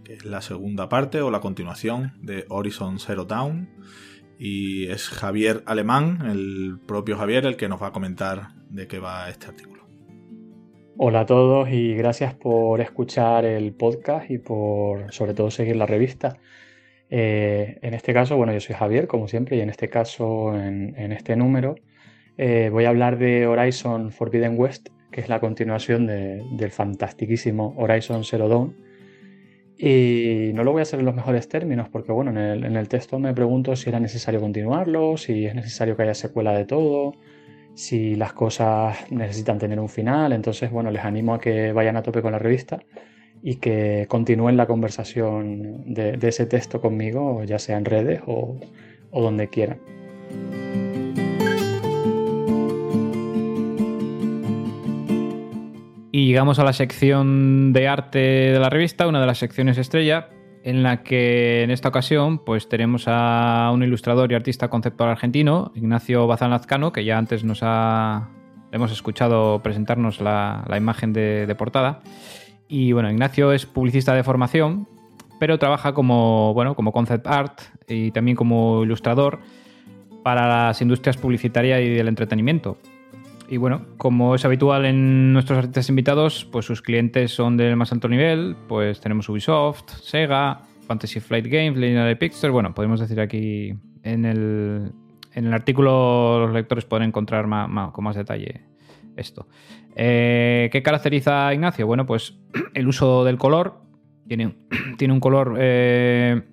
que 0.03 0.13
es 0.13 0.25
la 0.25 0.41
segunda 0.41 0.87
parte 0.87 1.21
o 1.21 1.31
la 1.31 1.39
continuación 1.39 2.13
de 2.21 2.45
Horizon 2.49 2.99
Zero 2.99 3.25
Dawn. 3.25 3.69
Y 4.37 4.87
es 4.87 5.09
Javier 5.09 5.63
Alemán, 5.65 6.19
el 6.29 6.79
propio 6.85 7.17
Javier, 7.17 7.45
el 7.45 7.57
que 7.57 7.67
nos 7.67 7.81
va 7.81 7.87
a 7.87 7.91
comentar 7.91 8.49
de 8.69 8.87
qué 8.87 8.99
va 8.99 9.29
este 9.29 9.47
artículo. 9.47 9.83
Hola 10.97 11.21
a 11.21 11.25
todos 11.25 11.69
y 11.69 11.95
gracias 11.95 12.35
por 12.35 12.81
escuchar 12.81 13.45
el 13.45 13.73
podcast 13.73 14.29
y 14.29 14.37
por 14.37 15.11
sobre 15.11 15.33
todo 15.33 15.49
seguir 15.49 15.75
la 15.75 15.85
revista. 15.85 16.37
Eh, 17.09 17.79
en 17.81 17.93
este 17.93 18.13
caso, 18.13 18.37
bueno, 18.37 18.53
yo 18.53 18.59
soy 18.59 18.75
Javier, 18.75 19.07
como 19.07 19.27
siempre, 19.27 19.57
y 19.57 19.61
en 19.61 19.69
este 19.69 19.89
caso, 19.89 20.55
en, 20.55 21.11
este 21.11 21.35
número, 21.35 21.75
eh, 22.37 22.69
voy 22.71 22.85
a 22.85 22.89
hablar 22.89 23.17
de 23.17 23.47
Horizon 23.47 24.11
Forbidden 24.11 24.57
West, 24.57 24.89
que 25.11 25.21
es 25.21 25.29
la 25.29 25.39
continuación 25.39 26.07
del 26.07 26.71
fantastiquísimo 26.71 27.73
Horizon 27.77 28.23
Zero 28.23 28.47
Dawn. 28.47 28.75
Y 29.77 30.51
no 30.53 30.63
lo 30.63 30.73
voy 30.73 30.79
a 30.79 30.83
hacer 30.83 30.99
en 30.99 31.05
los 31.05 31.15
mejores 31.15 31.47
términos, 31.47 31.87
porque 31.89 32.11
bueno, 32.11 32.31
en 32.31 32.75
el, 32.75 32.89
texto 32.89 33.17
me 33.17 33.33
pregunto 33.33 33.75
si 33.77 33.89
era 33.89 33.99
necesario 33.99 34.41
continuarlo, 34.41 35.15
si 35.15 35.45
es 35.45 35.55
necesario 35.55 35.95
que 35.95 36.03
haya 36.03 36.13
secuela 36.13 36.51
de 36.51 36.65
todo, 36.65 37.13
si 37.75 38.15
las 38.15 38.33
cosas 38.33 39.09
necesitan 39.09 39.57
tener 39.57 39.79
un 39.79 39.87
final. 39.87 40.33
Entonces, 40.33 40.69
bueno, 40.69 40.91
les 40.91 41.05
animo 41.05 41.33
a 41.33 41.39
que 41.39 41.71
vayan 41.71 41.95
a 41.95 42.03
tope 42.03 42.21
con 42.21 42.33
la 42.33 42.39
revista 42.39 42.79
y 43.41 43.55
que 43.55 44.05
continúen 44.09 44.57
la 44.57 44.67
conversación 44.67 45.93
de, 45.93 46.19
ese 46.21 46.45
texto 46.45 46.81
conmigo, 46.81 47.45
ya 47.45 47.57
sea 47.57 47.77
en 47.77 47.85
redes 47.85 48.21
o 48.25 48.59
donde 49.13 49.47
quieran. 49.47 49.79
Y 56.19 56.25
llegamos 56.25 56.59
a 56.59 56.65
la 56.65 56.73
sección 56.73 57.71
de 57.71 57.87
arte 57.87 58.19
de 58.19 58.59
la 58.59 58.69
revista, 58.69 59.07
una 59.07 59.21
de 59.21 59.25
las 59.25 59.37
secciones 59.37 59.77
estrella, 59.77 60.27
en 60.65 60.83
la 60.83 61.01
que 61.01 61.63
en 61.63 61.71
esta 61.71 61.87
ocasión 61.87 62.39
pues 62.39 62.67
tenemos 62.67 63.05
a 63.07 63.71
un 63.73 63.83
ilustrador 63.83 64.29
y 64.29 64.35
artista 64.35 64.67
conceptual 64.67 65.11
argentino, 65.11 65.71
Ignacio 65.75 66.27
Bazán 66.27 66.49
Lazcano, 66.49 66.91
que 66.91 67.05
ya 67.05 67.17
antes 67.17 67.45
nos 67.45 67.59
ha 67.61 68.27
hemos 68.73 68.91
escuchado 68.91 69.63
presentarnos 69.63 70.19
la, 70.19 70.65
imagen 70.75 71.13
de, 71.13 71.55
portada. 71.57 72.01
Y 72.67 72.91
bueno, 72.91 73.09
Ignacio 73.09 73.53
es 73.53 73.65
publicista 73.65 74.13
de 74.13 74.25
formación, 74.25 74.89
pero 75.39 75.57
trabaja 75.57 75.93
como, 75.93 76.53
bueno, 76.53 76.75
como 76.75 76.91
concept 76.91 77.27
art 77.27 77.61
y 77.87 78.11
también 78.11 78.35
como 78.35 78.83
ilustrador 78.83 79.39
para 80.21 80.49
las 80.49 80.81
industrias 80.81 81.15
publicitarias 81.15 81.79
y 81.79 81.87
del 81.87 82.09
entretenimiento. 82.09 82.77
Y 83.51 83.57
bueno, 83.57 83.87
como 83.97 84.35
es 84.35 84.45
habitual 84.45 84.85
en 84.85 85.33
nuestros 85.33 85.57
artistas 85.57 85.89
invitados, 85.89 86.45
pues 86.51 86.65
sus 86.67 86.83
clientes 86.83 87.31
son 87.31 87.57
del 87.57 87.75
más 87.75 87.91
alto 87.91 88.07
nivel. 88.07 88.55
Pues 88.67 89.01
tenemos 89.01 89.27
Ubisoft, 89.27 89.89
Sega, 90.03 90.61
Fantasy 90.85 91.19
Flight 91.19 91.47
Games, 91.47 91.79
de 91.79 92.15
Pictures. 92.15 92.53
Bueno, 92.53 92.75
podemos 92.75 92.99
decir 92.99 93.19
aquí 93.19 93.73
en 94.03 94.25
el, 94.25 94.91
en 95.33 95.47
el 95.47 95.53
artículo 95.53 96.39
los 96.41 96.53
lectores 96.53 96.85
pueden 96.85 97.07
encontrar 97.07 97.45
con 97.91 98.03
más 98.03 98.15
detalle 98.15 98.61
esto. 99.17 99.47
Eh, 99.95 100.69
¿Qué 100.71 100.83
caracteriza 100.83 101.47
a 101.47 101.53
Ignacio? 101.55 101.87
Bueno, 101.87 102.05
pues 102.05 102.37
el 102.75 102.87
uso 102.87 103.25
del 103.25 103.39
color. 103.39 103.81
Tiene, 104.27 104.57
tiene 104.99 105.11
un 105.11 105.19
color 105.19 105.57
eh, 105.59 106.43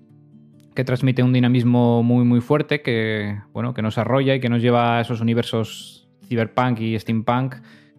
que 0.75 0.85
transmite 0.85 1.23
un 1.23 1.35
dinamismo 1.35 2.03
muy, 2.03 2.25
muy 2.25 2.41
fuerte, 2.41 2.81
que, 2.81 3.39
bueno, 3.53 3.75
que 3.75 3.83
nos 3.83 3.99
arrolla 3.99 4.35
y 4.35 4.41
que 4.41 4.49
nos 4.49 4.63
lleva 4.63 4.97
a 4.97 5.03
esos 5.03 5.21
universos 5.21 6.06
cyberpunk 6.29 6.81
y 6.81 6.99
steampunk 6.99 7.57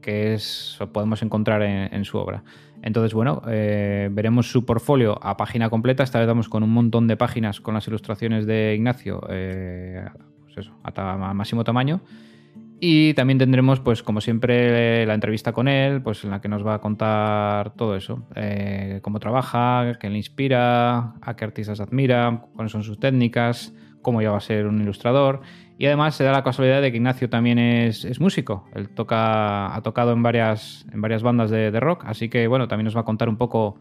que 0.08 0.34
es, 0.34 0.80
podemos 0.94 1.22
encontrar 1.22 1.62
en, 1.62 2.06
su 2.06 2.18
obra. 2.18 2.44
Entonces, 2.82 3.14
bueno, 3.14 3.42
eh, 3.48 4.08
veremos 4.10 4.50
su 4.50 4.66
portfolio 4.66 5.20
a 5.22 5.36
página 5.36 5.70
completa. 5.70 6.02
Esta 6.02 6.20
vez 6.20 6.28
vamos 6.30 6.48
con 6.48 6.64
un 6.64 6.70
montón 6.70 7.08
de 7.08 7.18
páginas 7.18 7.60
con 7.60 7.74
las 7.74 7.88
ilustraciones 7.88 8.46
de 8.46 8.74
Ignacio, 8.74 9.22
eh, 9.30 10.06
pues 10.44 10.60
eso, 10.60 10.74
a, 10.84 11.34
máximo 11.34 11.66
tamaño. 11.66 12.00
Y 12.80 13.16
también 13.16 13.38
tendremos, 13.38 13.82
pues 13.82 14.02
como 14.02 14.22
siempre, 14.22 15.06
la 15.06 15.16
entrevista 15.16 15.52
con 15.52 15.68
él, 15.68 16.02
pues 16.02 16.24
en 16.24 16.30
la 16.30 16.40
que 16.40 16.48
nos 16.48 16.66
va 16.66 16.76
a 16.76 16.80
contar 16.80 17.74
todo 17.74 17.98
eso. 17.98 18.28
Eh, 18.36 19.00
cómo 19.02 19.20
trabaja, 19.20 19.98
qué 20.00 20.10
le 20.10 20.18
inspira, 20.18 21.16
a 21.22 21.36
qué 21.36 21.44
artistas 21.44 21.82
admira, 21.82 22.46
cuáles 22.56 22.72
son 22.72 22.84
sus 22.84 22.98
técnicas, 22.98 23.74
cómo 24.04 24.22
llega 24.22 24.38
a 24.38 24.40
ser 24.40 24.68
un 24.68 24.80
ilustrador 24.80 25.42
y 25.80 25.86
además 25.86 26.16
se 26.16 26.24
da 26.24 26.32
la 26.32 26.44
casualidad 26.44 26.82
de 26.82 26.92
que 26.92 26.98
Ignacio 26.98 27.30
también 27.30 27.60
es, 27.60 28.20
músico. 28.20 28.66
Él 28.74 28.90
toca, 28.90 29.76
ha 29.76 29.82
tocado 29.82 30.12
en 30.12 30.24
varias, 30.24 30.86
en 30.92 31.02
varias 31.02 31.22
bandas 31.22 31.52
de, 31.52 31.80
rock, 31.80 32.04
así 32.06 32.30
que 32.30 32.48
bueno, 32.48 32.68
también 32.68 32.86
nos 32.86 32.96
va 32.96 33.02
a 33.02 33.06
contar 33.06 33.30
un 33.30 33.38
poco 33.38 33.78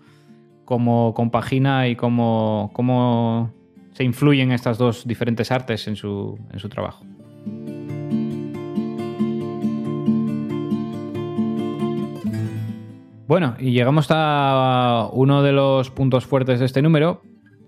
cómo 0.65 1.15
compagina 1.15 1.88
y 1.88 1.97
cómo, 1.97 2.71
cómo 2.75 3.53
se 3.93 4.05
influyen 4.05 4.53
estas 4.53 4.76
dos 4.76 5.07
diferentes 5.07 5.50
artes 5.50 5.88
en 5.88 5.97
su, 5.97 6.38
en 6.53 6.59
su 6.59 6.69
trabajo. 6.69 7.05
Bueno, 13.26 13.57
y 13.59 13.73
llegamos 13.73 14.07
a 14.11 15.09
uno 15.12 15.43
de 15.43 15.53
los 15.53 15.91
puntos 15.91 16.26
fuertes 16.26 16.61
de 16.61 16.67
este 16.67 16.81
número, 16.81 17.23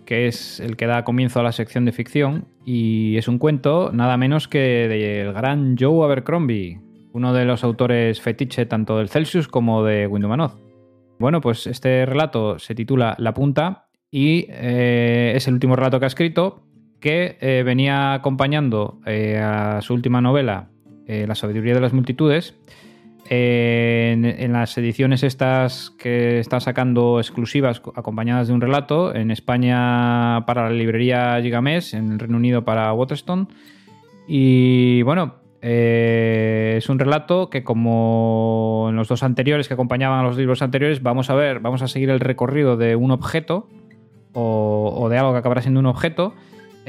que 0.09 0.27
es 0.27 0.59
el 0.59 0.79
que 0.79 0.87
da 0.87 1.05
comienzo 1.05 1.39
a 1.39 1.43
la 1.43 1.53
sección 1.53 1.85
de 1.85 1.93
ficción, 1.93 2.47
y 2.65 3.19
es 3.19 3.29
un 3.29 3.37
cuento 3.39 3.91
nada 3.93 4.17
menos 4.17 4.49
que 4.49 4.89
del 4.89 5.35
gran 5.35 5.77
Joe 5.79 6.03
Abercrombie, 6.03 6.81
uno 7.13 7.35
de 7.35 7.45
los 7.45 7.63
autores 7.63 8.19
fetiche 8.23 8.65
tanto 8.65 8.97
del 8.97 9.11
Celsius 9.11 9.49
como 9.49 9.85
de 9.85 10.07
Windumanoz. 10.07 10.57
Bueno, 11.19 11.43
pues 11.43 11.67
este 11.67 12.07
relato 12.07 12.59
se 12.59 12.75
titula 12.75 13.17
La 13.19 13.35
punta 13.35 13.89
y 14.11 14.47
eh, 14.49 15.35
es 15.37 15.47
el 15.47 15.53
último 15.53 15.77
relato 15.77 15.99
que 15.99 16.07
ha 16.07 16.09
escrito, 16.09 16.63
que 17.01 17.37
eh, 17.43 17.63
venía 17.63 18.15
acompañando 18.15 19.01
eh, 19.05 19.37
a 19.37 19.83
su 19.83 19.93
última 19.93 20.23
novela, 20.23 20.71
La 21.07 21.35
sabiduría 21.35 21.75
de 21.75 21.81
las 21.83 21.93
multitudes, 21.93 22.55
en, 23.31 24.53
las 24.53 24.77
ediciones 24.79 25.23
estas 25.23 25.91
que 25.91 26.39
está 26.39 26.61
sacando 26.61 27.21
exclusivas 27.21 27.83
acompañadas 27.95 28.49
de 28.49 28.55
un 28.55 28.61
relato, 28.61 29.15
en 29.15 29.31
España 29.31 30.45
para 30.47 30.65
la 30.65 30.71
librería 30.71 31.41
Gigamés, 31.43 31.95
en 31.95 32.13
el 32.13 32.19
Reino 32.19 32.37
Unido 32.37 32.65
para 32.65 32.93
Waterstone. 32.93 33.47
Y 34.27 35.03
bueno, 35.03 35.37
eh, 35.61 36.75
es 36.79 36.89
un 36.89 36.99
relato 36.99 37.51
que 37.51 37.65
como 37.65 38.87
en 38.91 38.97
los 38.97 39.09
dos 39.09 39.23
anteriores 39.23 39.69
que 39.69 39.75
acompañaban 39.75 40.21
a 40.21 40.23
los 40.23 40.37
libros 40.37 40.63
anteriores, 40.63 41.03
vamos 41.03 41.31
a 41.31 41.35
ver, 41.35 41.61
vamos 41.61 41.83
a 41.83 41.89
seguir 41.89 42.11
el 42.11 42.21
recorrido 42.21 42.77
de 42.77 42.97
un 42.97 43.11
objeto 43.11 43.69
o 44.41 45.09
de 45.11 45.19
algo 45.19 45.33
que 45.33 45.39
acabará 45.39 45.63
siendo 45.63 45.81
un 45.81 45.87
objeto 45.87 46.35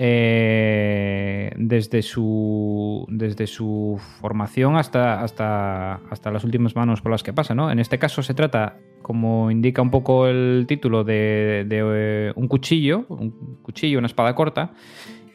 eh, 0.01 1.51
desde, 1.57 2.01
su, 2.01 3.05
desde 3.09 3.47
su 3.47 3.99
formación 4.21 4.77
hasta, 4.77 5.21
hasta, 5.21 5.95
hasta 6.09 6.31
las 6.31 6.45
últimas 6.45 6.73
manos 6.73 7.01
por 7.01 7.11
las 7.11 7.21
que 7.21 7.33
pasa. 7.33 7.53
¿no? 7.53 7.69
En 7.69 7.79
este 7.79 7.99
caso 7.99 8.23
se 8.23 8.33
trata, 8.33 8.77
como 9.01 9.51
indica 9.51 9.81
un 9.81 9.91
poco 9.91 10.27
el 10.27 10.63
título, 10.69 11.03
de, 11.03 11.67
eh, 11.69 12.31
un 12.37 12.47
cuchillo, 12.47 13.07
un 13.09 13.57
cuchillo, 13.61 13.97
una 13.97 14.07
espada 14.07 14.35
corta, 14.35 14.71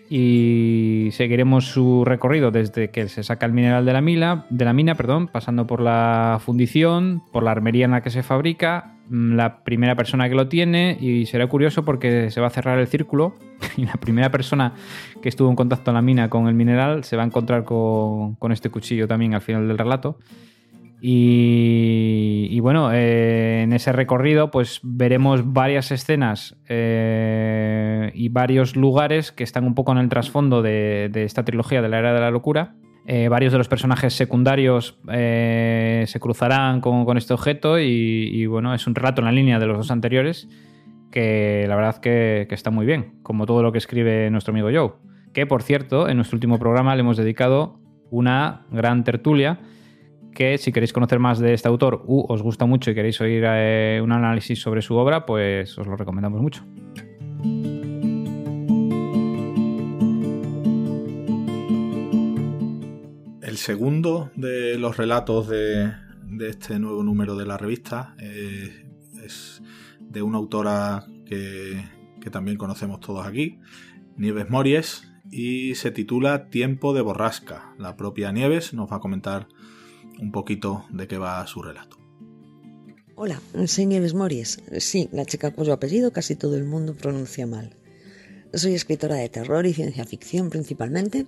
y 0.09 1.11
seguiremos 1.12 1.66
su 1.66 2.06
recorrido 2.06 2.50
desde 2.50 2.90
que 2.90 3.09
se 3.09 3.23
saca 3.23 3.44
el 3.44 3.52
mineral 3.52 3.85
de 3.85 3.92
la 3.92 4.00
mina, 4.00 4.47
de 4.49 4.64
la 4.64 4.73
mina 4.73 4.94
perdón, 4.94 5.28
pasando 5.28 5.66
por 5.66 5.83
la 5.83 6.38
fundición, 6.40 7.23
por 7.33 7.42
la 7.42 7.50
armería 7.50 7.85
en 7.85 7.90
la 7.90 8.02
que 8.02 8.09
se 8.09 8.23
fabrica, 8.23 8.93
la 9.11 9.64
primera 9.64 9.94
persona 9.96 10.28
que 10.28 10.34
lo 10.34 10.49
tiene 10.49 10.96
y 11.00 11.26
será 11.26 11.46
curioso 11.46 11.84
porque 11.84 12.30
se 12.30 12.40
va 12.40 12.46
a 12.46 12.50
cerrar 12.50 12.78
el 12.78 12.87
círculo 12.87 13.34
y 13.76 13.84
la 13.84 13.94
primera 13.94 14.30
persona 14.30 14.73
que 15.23 15.28
estuvo 15.28 15.50
en 15.50 15.56
contacto 15.56 15.90
en 15.90 15.94
la 15.96 16.02
mina 16.02 16.30
con 16.30 16.49
el 16.49 16.54
mineral 16.54 17.04
se 17.04 17.16
va 17.16 17.23
a 17.23 17.26
encontrar 17.26 17.64
con, 17.64 18.34
con 18.37 18.52
este 18.52 18.70
cuchillo 18.70 19.06
también 19.06 19.34
al 19.34 19.40
final 19.40 19.68
del 19.68 19.78
relato. 19.78 20.18
Y, 21.06 22.58
bueno, 22.61 22.94
eh, 22.94 23.61
en 23.64 23.75
ese 23.75 23.92
recorrido 23.92 24.50
pues 24.50 24.80
veremos 24.82 25.52
varias 25.52 25.90
escenas 25.90 26.56
eh, 26.66 28.11
y 28.14 28.30
varios 28.30 28.75
lugares 28.75 29.30
que 29.30 29.44
están 29.44 29.64
un 29.66 29.75
poco 29.75 29.92
en 29.92 29.99
el 29.99 30.08
trasfondo 30.08 30.62
de, 30.62 31.11
esta 31.14 31.44
trilogía 31.44 31.82
de 31.82 31.90
la 31.90 31.99
Era 31.99 32.14
de 32.14 32.20
la 32.20 32.30
Locura. 32.30 32.76
Eh, 33.06 33.28
varios 33.28 33.52
de 33.52 33.58
los 33.58 33.68
personajes 33.68 34.14
secundarios 34.14 34.99
se 35.06 36.18
cruzarán 36.20 36.80
con, 36.80 37.16
este 37.18 37.34
objeto 37.34 37.78
y, 37.78 38.46
bueno, 38.46 38.75
es 38.75 38.87
un 38.87 38.94
relato 38.94 39.20
en 39.20 39.26
la 39.26 39.32
línea 39.32 39.58
de 39.58 39.66
los 39.66 39.76
dos 39.76 39.90
anteriores 39.90 40.49
que 41.11 41.66
la 41.68 41.76
verdad 41.76 41.99
que, 41.99 42.46
que 42.49 42.54
está 42.54 42.70
muy 42.70 42.87
bien, 42.87 43.20
como 43.23 43.46
todo 43.46 43.62
lo 43.62 43.73
que 43.73 43.78
escribe 43.78 44.30
nuestro 44.30 44.52
amigo 44.52 44.68
Joe. 44.73 44.94
Que 45.32 45.46
por 45.46 45.62
cierto, 45.62 46.08
en 46.08 46.16
nuestro 46.16 46.37
último 46.37 46.58
programa 46.58 46.94
le 46.96 47.00
hemos 47.00 47.16
dedicado 47.16 47.78
una 48.10 48.67
gran 48.71 49.04
tertulia 49.04 49.60
que 50.34 50.58
si 50.58 50.73
queréis 50.73 50.93
conocer 50.93 51.19
más 51.19 51.38
de 51.38 51.54
este 51.54 51.69
autor 51.69 52.02
u 52.06 52.25
os 52.28 52.43
gusta 52.43 52.67
mucho 52.67 52.90
y 52.90 52.95
queréis 52.95 53.21
oír 53.21 53.45
eh, 53.47 54.00
un 54.02 54.12
análisis 54.12 54.60
sobre 54.60 54.82
su 54.82 54.97
obra, 54.97 55.25
pues 55.25 55.78
os 55.78 55.86
lo 55.86 55.97
recomendamos 55.97 56.43
mucho. 56.43 56.64
El 63.54 63.58
segundo 63.58 64.32
de 64.34 64.76
los 64.78 64.97
relatos 64.97 65.47
de, 65.47 65.93
este 66.40 66.80
nuevo 66.80 67.04
número 67.04 67.36
de 67.36 67.47
la 67.47 67.56
revista 67.56 68.17
eh, 68.19 68.84
es 69.25 69.62
de 70.00 70.23
una 70.23 70.38
autora 70.38 71.06
que, 71.25 71.84
también 72.32 72.56
conocemos 72.56 72.99
todos 72.99 73.25
aquí, 73.25 73.60
Nieves 74.17 74.50
Mories, 74.50 75.04
y 75.30 75.76
se 75.76 75.93
titula 75.93 76.50
Tiempo 76.50 76.95
de 76.95 77.02
borrasca. 77.02 77.76
La 77.78 77.97
propia 77.97 78.32
Nieves 78.32 78.75
nos 78.75 78.90
va 78.90 78.97
a 78.97 79.00
comentar 79.00 79.47
un 80.19 80.32
poquito 80.32 80.84
de 80.90 81.06
qué 81.06 81.17
va 81.17 81.47
su 81.47 81.62
relato. 81.62 81.97
Hola, 83.14 83.40
soy 83.69 83.86
Nieves 83.86 84.14
Mories. 84.14 84.64
Sí, 84.80 85.08
la 85.12 85.26
chica 85.26 85.52
cuyo 85.52 85.75
apellido 85.75 86.12
casi 86.12 86.34
todo 86.34 86.56
el 86.56 86.64
mundo 86.64 86.97
pronuncia 86.97 87.47
mal. 87.47 87.76
Soy 88.56 88.75
escritora 88.76 89.17
de 89.17 89.28
terror 89.28 89.67
y 89.67 89.75
ciencia 89.75 90.04
ficción 90.04 90.49
principalmente, 90.49 91.26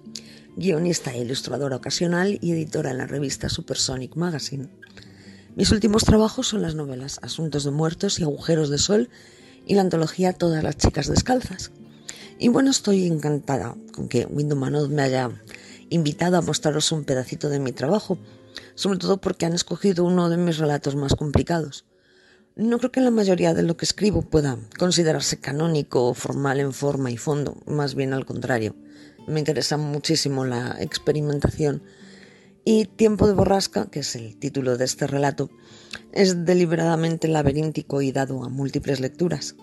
guionista 0.55 1.13
e 1.13 1.23
ilustradora 1.23 1.75
ocasional 1.75 2.39
y 2.41 2.53
editora 2.53 2.93
en 2.93 2.99
la 2.99 3.09
revista 3.09 3.49
Supersonic 3.49 4.15
Magazine. 4.15 4.69
Mis 5.57 5.73
últimos 5.73 6.05
trabajos 6.05 6.47
son 6.47 6.63
las 6.63 6.77
novelas 6.77 7.19
Asuntos 7.23 7.65
de 7.65 7.73
Muertos 7.73 8.21
y 8.21 8.23
Agujeros 8.23 8.71
de 8.71 8.79
Sol 8.79 9.09
y 9.67 9.75
la 9.75 9.81
antología 9.81 10.35
Todas 10.35 10.63
las 10.63 10.77
chicas 10.77 11.09
descalzas. 11.09 11.73
Y 12.39 12.47
bueno, 12.47 12.71
estoy 12.71 13.07
encantada 13.07 13.75
con 13.93 14.09
que 14.09 14.27
Window 14.27 14.57
Manod 14.57 14.89
me 14.91 15.03
haya 15.03 15.31
invitado 15.91 16.37
a 16.37 16.43
mostraros 16.43 16.93
un 16.93 17.03
pedacito 17.03 17.49
de 17.49 17.59
mi 17.59 17.73
trabajo, 17.73 18.19
sobre 18.77 19.01
todo 19.01 19.17
porque 19.17 19.47
han 19.47 19.53
escogido 19.53 20.05
uno 20.05 20.29
de 20.29 20.37
mis 20.37 20.59
relatos 20.59 20.95
más 20.95 21.17
complicados. 21.17 21.87
No 22.59 22.79
creo 22.79 22.91
que 22.91 23.03
la 23.03 23.11
mayoría 23.11 23.53
de 23.53 23.63
lo 23.63 23.77
que 23.77 23.85
escribo 23.85 24.23
pueda 24.23 24.57
considerarse 24.79 25.39
canónico 25.39 26.09
o 26.09 26.15
formal 26.15 26.59
en 26.59 26.73
forma 26.73 27.11
y 27.11 27.19
fondo, 27.19 27.59
más 27.67 27.95
bien 27.95 28.15
al 28.15 28.25
contrario. 28.25 28.75
Me 29.29 29.41
interesa 29.41 29.77
muchísimo 29.77 30.47
la 30.47 30.75
experimentación 30.81 31.83
y 32.65 32.87
Tiempo 32.87 33.27
de 33.27 33.35
borrasca, 33.35 33.91
que 33.91 34.01
es 34.01 34.17
el 34.17 34.39
título 34.39 34.79
de 34.79 34.87
este 34.87 35.07
relato, 35.07 35.51
es 36.13 36.47
deliberadamente 36.47 37.29
laberíntico 37.29 38.01
y 38.01 38.11
dado 38.11 38.43
a 38.43 38.49
múltiples 38.49 39.01
lecturas. 39.01 39.55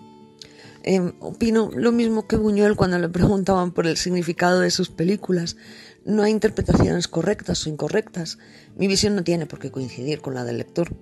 Em, 0.84 1.14
opino 1.18 1.72
lo 1.74 1.90
mismo 1.90 2.28
que 2.28 2.36
Buñuel 2.36 2.76
cuando 2.76 3.00
le 3.00 3.08
preguntaban 3.08 3.72
por 3.72 3.88
el 3.88 3.96
significado 3.96 4.60
de 4.60 4.70
sus 4.70 4.88
películas. 4.88 5.56
No 6.04 6.22
hay 6.22 6.30
interpretaciones 6.30 7.08
correctas 7.08 7.66
o 7.66 7.70
incorrectas. 7.70 8.38
Mi 8.76 8.86
visión 8.86 9.16
no 9.16 9.24
tiene 9.24 9.46
por 9.46 9.58
qué 9.58 9.72
coincidir 9.72 10.20
con 10.20 10.34
la 10.34 10.44
del 10.44 10.58
lector. 10.58 10.94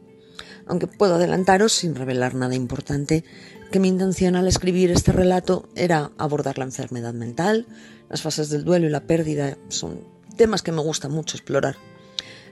Aunque 0.66 0.86
puedo 0.86 1.16
adelantaros, 1.16 1.72
sin 1.72 1.94
revelar 1.94 2.34
nada 2.34 2.54
importante, 2.54 3.24
que 3.70 3.80
mi 3.80 3.88
intención 3.88 4.36
al 4.36 4.46
escribir 4.46 4.90
este 4.90 5.12
relato 5.12 5.68
era 5.74 6.12
abordar 6.18 6.58
la 6.58 6.64
enfermedad 6.64 7.14
mental, 7.14 7.66
las 8.08 8.22
fases 8.22 8.50
del 8.50 8.64
duelo 8.64 8.86
y 8.86 8.90
la 8.90 9.06
pérdida. 9.06 9.56
Son 9.68 10.00
temas 10.36 10.62
que 10.62 10.72
me 10.72 10.82
gusta 10.82 11.08
mucho 11.08 11.36
explorar. 11.36 11.76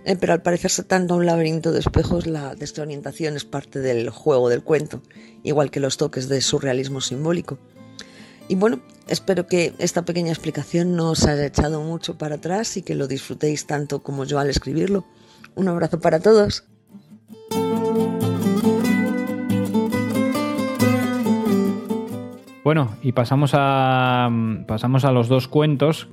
Eh, 0.04 0.16
pero 0.16 0.32
al 0.32 0.42
parecerse 0.42 0.82
tanto 0.82 1.14
a 1.14 1.16
un 1.18 1.26
laberinto 1.26 1.72
de 1.72 1.80
espejos, 1.80 2.26
la 2.26 2.54
desorientación 2.54 3.36
es 3.36 3.44
parte 3.44 3.80
del 3.80 4.08
juego 4.08 4.48
del 4.48 4.62
cuento, 4.62 5.02
igual 5.42 5.70
que 5.70 5.80
los 5.80 5.98
toques 5.98 6.28
de 6.28 6.40
surrealismo 6.40 7.00
simbólico. 7.00 7.58
Y 8.48 8.54
bueno, 8.54 8.80
espero 9.06 9.46
que 9.46 9.74
esta 9.78 10.04
pequeña 10.04 10.32
explicación 10.32 10.96
no 10.96 11.10
os 11.10 11.24
haya 11.24 11.46
echado 11.46 11.82
mucho 11.82 12.16
para 12.16 12.36
atrás 12.36 12.76
y 12.76 12.82
que 12.82 12.94
lo 12.94 13.06
disfrutéis 13.06 13.66
tanto 13.66 14.02
como 14.02 14.24
yo 14.24 14.38
al 14.38 14.50
escribirlo. 14.50 15.04
Un 15.54 15.68
abrazo 15.68 16.00
para 16.00 16.18
todos. 16.18 16.64
Bueno, 22.70 22.96
y 23.02 23.10
pasamos 23.10 23.50
a, 23.54 24.30
pasamos 24.68 25.04
a 25.04 25.10
los 25.10 25.26
dos 25.26 25.48
cuentos 25.48 26.08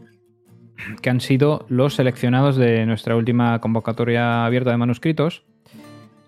que 1.04 1.12
han 1.12 1.22
sido 1.22 1.68
los 1.70 1.94
seleccionados 1.94 2.56
de 2.56 2.84
nuestra 2.88 3.16
última 3.16 3.62
convocatoria 3.62 4.44
abierta 4.44 4.72
de 4.72 4.78
manuscritos. 4.78 5.46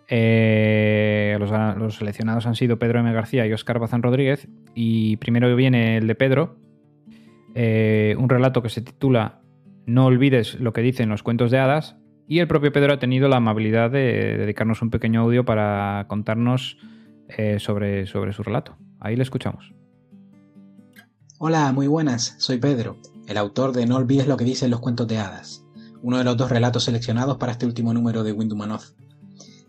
Eh, 0.07 1.35
los, 1.39 1.95
seleccionados 1.95 2.45
han 2.45 2.53
sido 2.53 2.77
Pedro 2.77 2.99
M. 2.99 3.11
García 3.11 3.47
y 3.47 3.53
Oscar 3.53 3.79
Bazán 3.79 4.03
Rodríguez. 4.03 4.47
Y 4.75 5.17
primero 5.17 5.55
viene 5.55 5.97
el 5.97 6.05
de 6.05 6.13
Pedro, 6.13 6.57
eh, 7.55 8.15
un 8.19 8.29
relato 8.29 8.61
que 8.61 8.69
se 8.69 8.83
titula 8.83 9.41
No 9.87 10.05
olvides 10.05 10.59
lo 10.59 10.73
que 10.73 10.81
dicen 10.81 11.09
los 11.09 11.23
cuentos 11.23 11.49
de 11.49 11.57
hadas. 11.57 11.97
Y 12.27 12.37
el 12.37 12.47
propio 12.47 12.71
Pedro 12.71 12.93
ha 12.93 12.99
tenido 12.99 13.29
la 13.29 13.37
amabilidad 13.37 13.89
de 13.89 14.37
dedicarnos 14.37 14.83
un 14.83 14.91
pequeño 14.91 15.21
audio 15.21 15.43
para 15.43 16.05
contarnos 16.07 16.77
eh, 17.35 17.57
sobre, 17.57 18.05
sobre 18.05 18.31
su 18.31 18.43
relato. 18.43 18.77
Ahí 18.99 19.15
le 19.15 19.23
escuchamos. 19.23 19.78
Hola, 21.41 21.71
muy 21.71 21.87
buenas, 21.87 22.35
soy 22.37 22.57
Pedro 22.57 22.97
el 23.25 23.37
autor 23.37 23.71
de 23.71 23.85
No 23.85 23.95
olvides 23.95 24.27
lo 24.27 24.35
que 24.35 24.43
dicen 24.43 24.69
los 24.69 24.81
cuentos 24.81 25.07
de 25.07 25.19
hadas, 25.19 25.63
uno 26.01 26.17
de 26.17 26.25
los 26.25 26.35
dos 26.35 26.49
relatos 26.49 26.83
seleccionados 26.83 27.37
para 27.37 27.53
este 27.53 27.65
último 27.65 27.93
número 27.93 28.25
de 28.25 28.33
Windumanoz. 28.33 28.97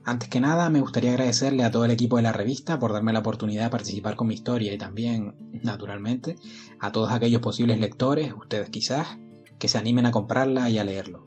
Antes 0.02 0.28
que 0.28 0.40
nada, 0.40 0.68
me 0.68 0.80
gustaría 0.80 1.12
agradecerle 1.12 1.62
a 1.62 1.70
todo 1.70 1.84
el 1.84 1.92
equipo 1.92 2.16
de 2.16 2.24
la 2.24 2.32
revista 2.32 2.80
por 2.80 2.92
darme 2.92 3.12
la 3.12 3.20
oportunidad 3.20 3.62
de 3.62 3.70
participar 3.70 4.16
con 4.16 4.26
mi 4.26 4.34
historia 4.34 4.74
y 4.74 4.78
también, 4.78 5.36
naturalmente, 5.62 6.34
a 6.80 6.90
todos 6.90 7.12
aquellos 7.12 7.40
posibles 7.40 7.78
lectores, 7.78 8.34
ustedes 8.36 8.68
quizás, 8.70 9.06
que 9.60 9.68
se 9.68 9.78
animen 9.78 10.06
a 10.06 10.10
comprarla 10.10 10.68
y 10.70 10.78
a 10.78 10.84
leerlo. 10.84 11.24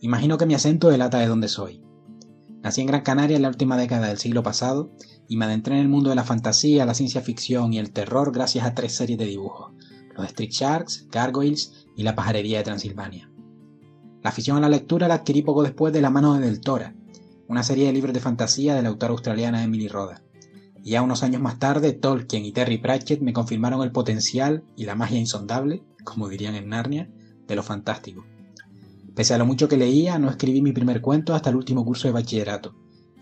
Imagino 0.00 0.38
que 0.38 0.46
mi 0.46 0.54
acento 0.54 0.88
delata 0.88 1.18
de 1.18 1.26
dónde 1.26 1.48
soy. 1.48 1.82
Nací 2.62 2.80
en 2.80 2.86
Gran 2.86 3.02
Canaria 3.02 3.36
en 3.36 3.42
la 3.42 3.48
última 3.48 3.76
década 3.76 4.06
del 4.06 4.16
siglo 4.16 4.42
pasado 4.42 4.90
y 5.28 5.36
me 5.36 5.44
adentré 5.44 5.74
en 5.74 5.80
el 5.80 5.88
mundo 5.88 6.10
de 6.10 6.16
la 6.16 6.24
fantasía, 6.24 6.84
la 6.84 6.94
ciencia 6.94 7.20
ficción 7.20 7.72
y 7.72 7.78
el 7.78 7.92
terror 7.92 8.32
gracias 8.32 8.66
a 8.66 8.74
tres 8.74 8.94
series 8.94 9.18
de 9.18 9.26
dibujos, 9.26 9.72
los 10.16 10.26
Street 10.26 10.50
Sharks, 10.50 11.08
Gargoyles 11.10 11.86
y 11.96 12.02
La 12.02 12.14
pajarería 12.14 12.58
de 12.58 12.64
Transilvania. 12.64 13.30
La 14.22 14.30
afición 14.30 14.56
a 14.56 14.60
la 14.60 14.68
lectura 14.68 15.08
la 15.08 15.14
adquirí 15.14 15.42
poco 15.42 15.62
después 15.62 15.92
de 15.92 16.00
La 16.00 16.10
mano 16.10 16.34
de 16.34 16.46
Del 16.46 16.60
Tora, 16.60 16.94
una 17.48 17.62
serie 17.62 17.86
de 17.86 17.92
libros 17.92 18.14
de 18.14 18.20
fantasía 18.20 18.74
de 18.74 18.82
la 18.82 18.88
autora 18.88 19.12
australiana 19.12 19.62
Emily 19.62 19.88
Roda. 19.88 20.22
Y 20.82 20.90
ya 20.90 21.02
unos 21.02 21.22
años 21.22 21.42
más 21.42 21.58
tarde, 21.58 21.92
Tolkien 21.92 22.44
y 22.44 22.52
Terry 22.52 22.78
Pratchett 22.78 23.20
me 23.20 23.32
confirmaron 23.32 23.82
el 23.82 23.92
potencial 23.92 24.64
y 24.76 24.84
la 24.84 24.94
magia 24.94 25.18
insondable, 25.18 25.82
como 26.04 26.28
dirían 26.28 26.54
en 26.54 26.68
Narnia, 26.68 27.10
de 27.46 27.56
lo 27.56 27.62
fantástico. 27.62 28.24
Pese 29.14 29.34
a 29.34 29.38
lo 29.38 29.46
mucho 29.46 29.68
que 29.68 29.76
leía, 29.76 30.18
no 30.18 30.28
escribí 30.28 30.60
mi 30.60 30.72
primer 30.72 31.00
cuento 31.00 31.34
hasta 31.34 31.50
el 31.50 31.56
último 31.56 31.84
curso 31.84 32.08
de 32.08 32.12
bachillerato, 32.12 32.74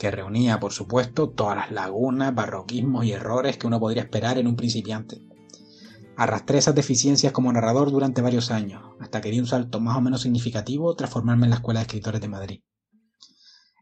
que 0.03 0.11
reunía, 0.11 0.59
por 0.59 0.73
supuesto, 0.73 1.29
todas 1.31 1.57
las 1.57 1.71
lagunas, 1.71 2.35
barroquismos 2.35 3.05
y 3.05 3.13
errores 3.13 3.57
que 3.57 3.69
uno 3.69 3.79
podría 3.79 4.03
esperar 4.03 4.37
en 4.37 4.49
un 4.49 4.57
principiante. 4.57 5.23
Arrastré 6.17 6.59
esas 6.59 6.75
deficiencias 6.75 7.33
como 7.33 7.53
narrador 7.53 7.93
durante 7.93 8.21
varios 8.21 8.51
años, 8.51 8.83
hasta 8.99 9.21
que 9.21 9.31
di 9.31 9.39
un 9.39 9.47
salto 9.47 9.79
más 9.79 9.97
o 9.97 10.01
menos 10.01 10.23
significativo 10.23 10.97
tras 10.97 11.09
formarme 11.09 11.47
en 11.47 11.51
la 11.51 11.57
Escuela 11.59 11.79
de 11.79 11.87
Escritores 11.87 12.21
de 12.21 12.27
Madrid. 12.27 12.61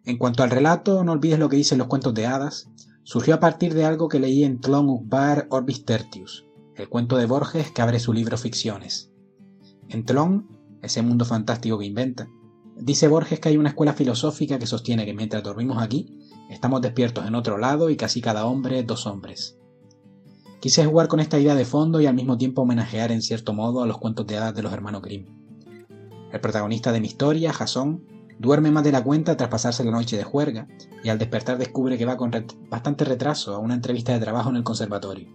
En 0.04 0.18
cuanto 0.18 0.42
al 0.42 0.50
relato, 0.50 1.02
no 1.04 1.12
olvides 1.12 1.38
lo 1.38 1.48
que 1.48 1.56
dicen 1.56 1.78
los 1.78 1.86
cuentos 1.86 2.12
de 2.12 2.26
hadas, 2.26 2.68
surgió 3.02 3.36
a 3.36 3.40
partir 3.40 3.72
de 3.72 3.86
algo 3.86 4.10
que 4.10 4.20
leí 4.20 4.44
en 4.44 4.60
Tlon 4.60 4.90
Ukbar 4.90 5.46
Orbis 5.48 5.86
Tertius, 5.86 6.44
el 6.76 6.90
cuento 6.90 7.16
de 7.16 7.24
Borges 7.24 7.70
que 7.70 7.80
abre 7.80 7.98
su 7.98 8.12
libro 8.12 8.36
Ficciones. 8.36 9.10
En 9.88 10.04
Tlon, 10.04 10.46
ese 10.82 11.00
mundo 11.00 11.24
fantástico 11.24 11.78
que 11.78 11.86
inventa, 11.86 12.28
dice 12.76 13.08
Borges 13.08 13.40
que 13.40 13.48
hay 13.48 13.56
una 13.56 13.70
escuela 13.70 13.92
filosófica 13.92 14.58
que 14.58 14.66
sostiene 14.66 15.04
que 15.04 15.14
mientras 15.14 15.42
dormimos 15.42 15.82
aquí, 15.82 16.18
estamos 16.50 16.80
despiertos 16.80 17.26
en 17.26 17.34
otro 17.34 17.58
lado 17.58 17.90
y 17.90 17.96
casi 17.96 18.20
cada 18.20 18.46
hombre 18.46 18.82
dos 18.82 19.06
hombres. 19.06 19.58
Quise 20.60 20.84
jugar 20.84 21.08
con 21.08 21.20
esta 21.20 21.38
idea 21.38 21.54
de 21.54 21.64
fondo 21.64 22.00
y 22.00 22.06
al 22.06 22.14
mismo 22.14 22.36
tiempo 22.36 22.62
homenajear 22.62 23.12
en 23.12 23.22
cierto 23.22 23.52
modo 23.52 23.82
a 23.82 23.86
los 23.86 23.98
cuentos 23.98 24.26
de 24.26 24.36
hadas 24.36 24.54
de 24.54 24.62
los 24.62 24.72
hermanos 24.72 25.02
Grimm. 25.02 25.26
El 26.32 26.40
protagonista 26.40 26.92
de 26.92 27.00
mi 27.00 27.06
historia, 27.06 27.52
Jason, 27.52 28.04
Duerme 28.40 28.70
más 28.70 28.84
de 28.84 28.90
la 28.90 29.04
cuenta 29.04 29.36
tras 29.36 29.50
pasarse 29.50 29.84
la 29.84 29.90
noche 29.90 30.16
de 30.16 30.24
juerga 30.24 30.66
y 31.04 31.10
al 31.10 31.18
despertar 31.18 31.58
descubre 31.58 31.98
que 31.98 32.06
va 32.06 32.16
con 32.16 32.30
bastante 32.70 33.04
retraso 33.04 33.54
a 33.54 33.58
una 33.58 33.74
entrevista 33.74 34.14
de 34.14 34.20
trabajo 34.20 34.48
en 34.48 34.56
el 34.56 34.62
conservatorio. 34.62 35.28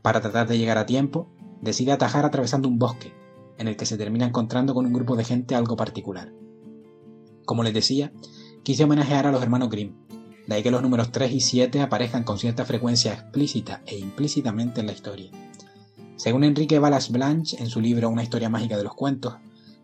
Para 0.00 0.22
tratar 0.22 0.48
de 0.48 0.56
llegar 0.56 0.78
a 0.78 0.86
tiempo, 0.86 1.28
decide 1.60 1.92
atajar 1.92 2.24
atravesando 2.24 2.68
un 2.68 2.78
bosque, 2.78 3.12
en 3.58 3.68
el 3.68 3.76
que 3.76 3.86
se 3.86 3.96
termina 3.96 4.26
encontrando 4.26 4.74
con 4.74 4.86
un 4.86 4.92
grupo 4.92 5.16
de 5.16 5.24
gente 5.24 5.54
algo 5.54 5.76
particular. 5.76 6.32
Como 7.44 7.62
les 7.62 7.74
decía, 7.74 8.12
quise 8.62 8.84
homenajear 8.84 9.26
a 9.26 9.32
los 9.32 9.42
hermanos 9.42 9.70
Grimm, 9.70 9.94
de 10.46 10.54
ahí 10.54 10.62
que 10.62 10.70
los 10.70 10.82
números 10.82 11.10
3 11.12 11.32
y 11.32 11.40
7 11.40 11.80
aparezcan 11.80 12.24
con 12.24 12.38
cierta 12.38 12.64
frecuencia 12.64 13.12
explícita 13.12 13.82
e 13.86 13.98
implícitamente 13.98 14.80
en 14.80 14.86
la 14.86 14.92
historia. 14.92 15.30
Según 16.16 16.44
Enrique 16.44 16.78
Balas 16.78 17.10
Blanche 17.10 17.56
en 17.60 17.68
su 17.68 17.80
libro 17.80 18.08
Una 18.08 18.22
historia 18.22 18.48
mágica 18.48 18.76
de 18.76 18.84
los 18.84 18.94
cuentos, 18.94 19.34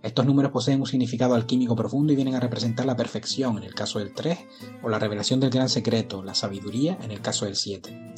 estos 0.02 0.26
números 0.26 0.50
poseen 0.50 0.80
un 0.80 0.86
significado 0.86 1.34
alquímico 1.34 1.76
profundo 1.76 2.12
y 2.12 2.16
vienen 2.16 2.34
a 2.34 2.40
representar 2.40 2.86
la 2.86 2.96
perfección 2.96 3.58
en 3.58 3.64
el 3.64 3.74
caso 3.74 4.00
del 4.00 4.12
3 4.12 4.38
o 4.82 4.88
la 4.88 4.98
revelación 4.98 5.38
del 5.38 5.50
gran 5.50 5.68
secreto, 5.68 6.24
la 6.24 6.34
sabiduría 6.34 6.98
en 7.02 7.12
el 7.12 7.20
caso 7.20 7.44
del 7.44 7.54
7. 7.54 8.14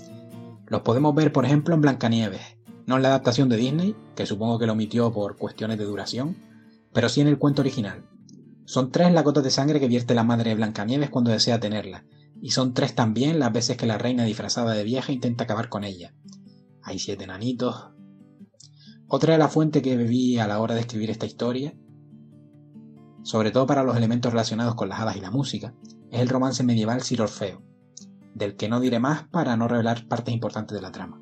Los 0.67 0.81
podemos 0.81 1.15
ver, 1.15 1.33
por 1.33 1.45
ejemplo, 1.45 1.75
en 1.75 1.83
Blancanieves, 1.83 2.57
no 2.87 2.97
en 2.97 3.03
la 3.03 3.09
adaptación 3.09 3.49
de 3.49 3.57
Disney, 3.57 3.97
que 4.15 4.27
supongo 4.27 4.59
que 4.59 4.67
lo 4.67 4.73
omitió 4.73 5.13
por 5.13 5.37
cuestiones 5.37 5.79
de 5.79 5.85
duración, 5.85 6.37
pero 6.93 7.09
sí 7.09 7.21
en 7.21 7.29
el 7.29 7.39
cuento 7.39 7.63
original. 7.63 8.05
Son 8.67 8.91
tres 8.91 9.13
las 9.13 9.25
gotas 9.25 9.45
de 9.45 9.51
sangre 9.51 9.81
que 9.81 9.89
vierte 9.89 10.15
la 10.15 10.25
madre 10.25 10.51
de 10.51 10.57
Blancanieves 10.57 11.11
cuando 11.11 11.31
desea 11.31 11.61
tenerla, 11.61 12.05
y 12.41 12.51
son 12.51 12.75
tres 12.75 12.95
también 12.95 13.39
las 13.39 13.53
veces 13.53 13.77
que 13.77 13.87
la 13.87 13.99
reina 13.99 14.25
disfrazada 14.25 14.73
de 14.73 14.85
vieja 14.85 15.13
intenta 15.13 15.45
acabar 15.45 15.69
con 15.69 15.85
ella. 15.85 16.15
Hay 16.83 16.99
siete 16.99 17.27
nanitos, 17.27 17.95
otra 19.07 19.35
de 19.35 19.39
la 19.39 19.49
fuente 19.49 19.83
que 19.83 19.97
bebí 19.97 20.39
a 20.39 20.49
la 20.49 20.61
hora 20.61 20.75
de 20.75 20.81
escribir 20.81 21.11
esta 21.11 21.27
historia, 21.27 21.75
sobre 23.23 23.51
todo 23.51 23.67
para 23.67 23.83
los 23.83 23.97
elementos 23.97 24.33
relacionados 24.33 24.75
con 24.75 24.89
las 24.89 25.01
hadas 25.01 25.17
y 25.17 25.21
la 25.21 25.31
música, 25.31 25.75
es 26.11 26.21
el 26.21 26.29
romance 26.29 26.65
medieval 26.65 27.03
Sir 27.03 27.23
Orfeo, 27.23 27.63
del 28.35 28.57
que 28.57 28.69
no 28.69 28.81
diré 28.81 28.99
más 28.99 29.29
para 29.29 29.57
no 29.57 29.69
revelar 29.69 30.09
partes 30.09 30.35
importantes 30.35 30.75
de 30.75 30.83
la 30.83 30.91
trama. 30.91 31.21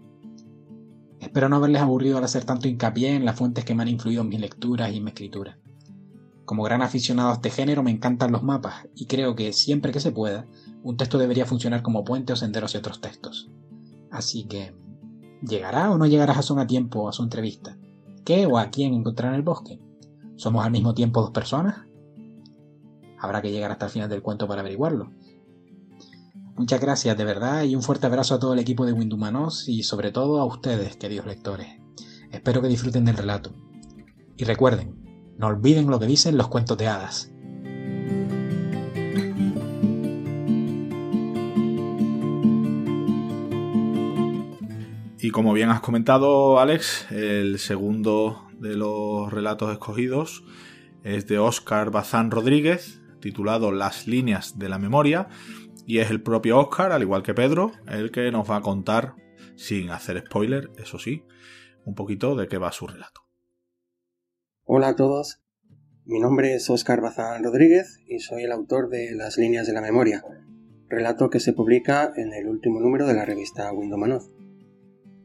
Espero 1.32 1.48
no 1.48 1.56
haberles 1.56 1.80
aburrido 1.80 2.18
al 2.18 2.24
hacer 2.24 2.44
tanto 2.44 2.68
hincapié 2.68 3.16
en 3.16 3.24
las 3.24 3.36
fuentes 3.36 3.64
que 3.64 3.74
me 3.74 3.82
han 3.82 3.88
influido 3.88 4.20
en 4.20 4.28
mis 4.28 4.38
lecturas 4.38 4.92
y 4.92 4.98
en 4.98 5.04
mi 5.04 5.12
escritura. 5.12 5.56
Como 6.44 6.62
gran 6.62 6.82
aficionado 6.82 7.30
a 7.30 7.32
este 7.32 7.48
género 7.48 7.82
me 7.82 7.90
encantan 7.90 8.32
los 8.32 8.42
mapas 8.42 8.86
y 8.94 9.06
creo 9.06 9.34
que 9.34 9.54
siempre 9.54 9.92
que 9.92 10.00
se 10.00 10.12
pueda, 10.12 10.46
un 10.82 10.98
texto 10.98 11.16
debería 11.16 11.46
funcionar 11.46 11.80
como 11.80 12.04
puente 12.04 12.34
o 12.34 12.36
sendero 12.36 12.66
hacia 12.66 12.80
otros 12.80 13.00
textos. 13.00 13.50
Así 14.10 14.44
que 14.44 14.74
¿Llegará 15.40 15.90
o 15.90 15.96
no 15.96 16.04
llegará 16.04 16.34
Jason 16.34 16.58
a 16.58 16.66
tiempo 16.66 17.08
a 17.08 17.12
su 17.12 17.22
entrevista? 17.22 17.78
¿Qué 18.26 18.44
o 18.44 18.58
a 18.58 18.66
quién 18.66 18.92
encontrará 18.92 19.30
en 19.30 19.36
el 19.36 19.42
bosque? 19.42 19.80
¿Somos 20.36 20.66
al 20.66 20.70
mismo 20.70 20.92
tiempo 20.92 21.22
dos 21.22 21.30
personas? 21.30 21.86
Habrá 23.18 23.40
que 23.40 23.50
llegar 23.50 23.70
hasta 23.70 23.86
el 23.86 23.90
final 23.90 24.10
del 24.10 24.20
cuento 24.20 24.46
para 24.46 24.60
averiguarlo. 24.60 25.10
Muchas 26.54 26.80
gracias 26.80 27.16
de 27.16 27.24
verdad 27.24 27.64
y 27.64 27.74
un 27.74 27.82
fuerte 27.82 28.06
abrazo 28.06 28.34
a 28.34 28.38
todo 28.38 28.52
el 28.52 28.58
equipo 28.58 28.84
de 28.84 28.92
Windumanos 28.92 29.68
y 29.68 29.82
sobre 29.84 30.12
todo 30.12 30.38
a 30.38 30.44
ustedes, 30.44 30.96
queridos 30.96 31.26
lectores. 31.26 31.68
Espero 32.30 32.60
que 32.60 32.68
disfruten 32.68 33.06
del 33.06 33.16
relato. 33.16 33.54
Y 34.36 34.44
recuerden, 34.44 35.34
no 35.38 35.46
olviden 35.46 35.88
lo 35.88 35.98
que 35.98 36.06
dicen 36.06 36.36
los 36.36 36.48
cuentos 36.48 36.76
de 36.76 36.88
hadas. 36.88 37.32
Y 45.20 45.30
como 45.30 45.52
bien 45.54 45.70
has 45.70 45.80
comentado, 45.80 46.60
Alex, 46.60 47.10
el 47.12 47.58
segundo 47.60 48.46
de 48.58 48.76
los 48.76 49.32
relatos 49.32 49.72
escogidos 49.72 50.44
es 51.02 51.26
de 51.28 51.38
Óscar 51.38 51.90
Bazán 51.90 52.30
Rodríguez, 52.30 53.00
titulado 53.20 53.72
Las 53.72 54.06
líneas 54.06 54.58
de 54.58 54.68
la 54.68 54.78
memoria, 54.78 55.28
y 55.86 55.98
es 55.98 56.10
el 56.10 56.22
propio 56.22 56.58
Óscar, 56.58 56.92
al 56.92 57.02
igual 57.02 57.22
que 57.22 57.34
Pedro, 57.34 57.72
el 57.88 58.10
que 58.10 58.30
nos 58.30 58.50
va 58.50 58.56
a 58.56 58.62
contar, 58.62 59.14
sin 59.56 59.90
hacer 59.90 60.24
spoiler, 60.26 60.70
eso 60.78 60.98
sí, 60.98 61.24
un 61.84 61.94
poquito 61.94 62.36
de 62.36 62.48
qué 62.48 62.58
va 62.58 62.72
su 62.72 62.86
relato. 62.86 63.22
Hola 64.64 64.88
a 64.88 64.96
todos, 64.96 65.42
mi 66.04 66.20
nombre 66.20 66.54
es 66.54 66.68
Óscar 66.70 67.00
Bazán 67.00 67.44
Rodríguez 67.44 68.00
y 68.06 68.20
soy 68.20 68.44
el 68.44 68.52
autor 68.52 68.88
de 68.88 69.12
Las 69.12 69.38
líneas 69.38 69.66
de 69.66 69.72
la 69.72 69.80
memoria, 69.80 70.24
relato 70.88 71.30
que 71.30 71.40
se 71.40 71.52
publica 71.52 72.12
en 72.16 72.32
el 72.32 72.48
último 72.48 72.80
número 72.80 73.06
de 73.06 73.14
la 73.14 73.24
revista 73.24 73.72
Windomanoz. 73.72 74.30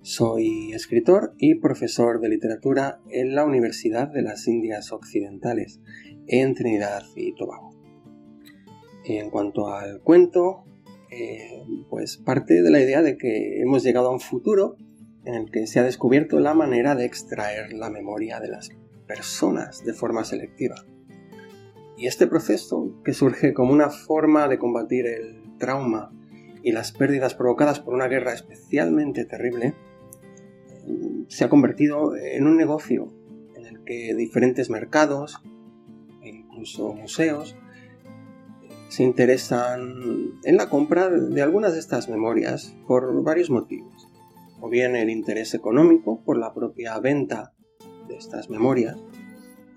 Soy 0.02 0.72
escritor 0.74 1.34
y 1.38 1.56
profesor 1.56 2.22
de 2.22 2.30
literatura 2.30 3.02
en 3.10 3.36
la 3.36 3.44
Universidad 3.44 4.08
de 4.08 4.22
las 4.22 4.48
Indias 4.48 4.92
Occidentales, 4.92 5.82
en 6.28 6.54
Trinidad 6.56 7.04
y 7.16 7.36
Tobago. 7.36 7.67
En 9.10 9.30
cuanto 9.30 9.70
al 9.70 10.02
cuento, 10.02 10.66
eh, 11.10 11.64
pues 11.90 12.18
parte 12.18 12.62
de 12.62 12.70
la 12.70 12.82
idea 12.82 13.02
de 13.02 13.18
que 13.18 13.62
hemos 13.62 13.84
llegado 13.84 14.10
a 14.10 14.12
un 14.12 14.20
futuro 14.20 14.76
en 15.24 15.34
el 15.34 15.52
que 15.52 15.66
se 15.66 15.80
ha 15.80 15.84
descubierto 15.84 16.40
la 16.40 16.54
manera 16.54 16.94
de 16.96 17.06
extraer 17.06 17.72
la 17.72 17.90
memoria 17.90 18.42
de 18.42 18.50
las 18.50 18.70
personas 19.08 19.86
de 19.86 19.94
forma 19.94 20.26
selectiva. 20.26 20.76
Y 21.98 22.08
este 22.08 22.28
proceso, 22.28 23.02
que 23.04 23.14
surge 23.14 23.54
como 23.54 23.72
una 23.72 23.90
forma 23.90 24.48
de 24.50 24.60
combatir 24.60 25.08
el 25.08 25.58
trauma 25.58 26.12
y 26.62 26.74
las 26.74 26.92
pérdidas 26.92 27.34
provocadas 27.34 27.80
por 27.80 27.94
una 27.94 28.08
guerra 28.08 28.34
especialmente 28.34 29.24
terrible, 29.24 29.74
se 31.30 31.46
ha 31.46 31.50
convertido 31.50 32.16
en 32.16 32.46
un 32.46 32.58
negocio 32.58 33.14
en 33.56 33.66
el 33.66 33.84
que 33.86 34.14
diferentes 34.16 34.70
mercados 34.70 35.42
e 36.22 36.30
incluso 36.30 36.94
museos 36.94 37.56
se 38.90 39.04
interesan 39.04 40.40
en 40.44 40.58
la 40.58 40.70
compra 40.70 41.10
de 41.10 41.42
algunas 41.42 41.74
de 41.74 41.80
estas 41.80 42.10
memorias 42.10 42.76
por 42.88 43.24
varios 43.24 43.50
motivos. 43.50 44.08
O 44.60 44.70
bien 44.70 44.96
el 44.96 45.10
interés 45.10 45.54
económico 45.54 46.24
por 46.24 46.38
la 46.38 46.54
propia 46.54 47.00
venta 47.00 47.54
de 48.08 48.16
estas 48.16 48.50
memorias, 48.50 48.98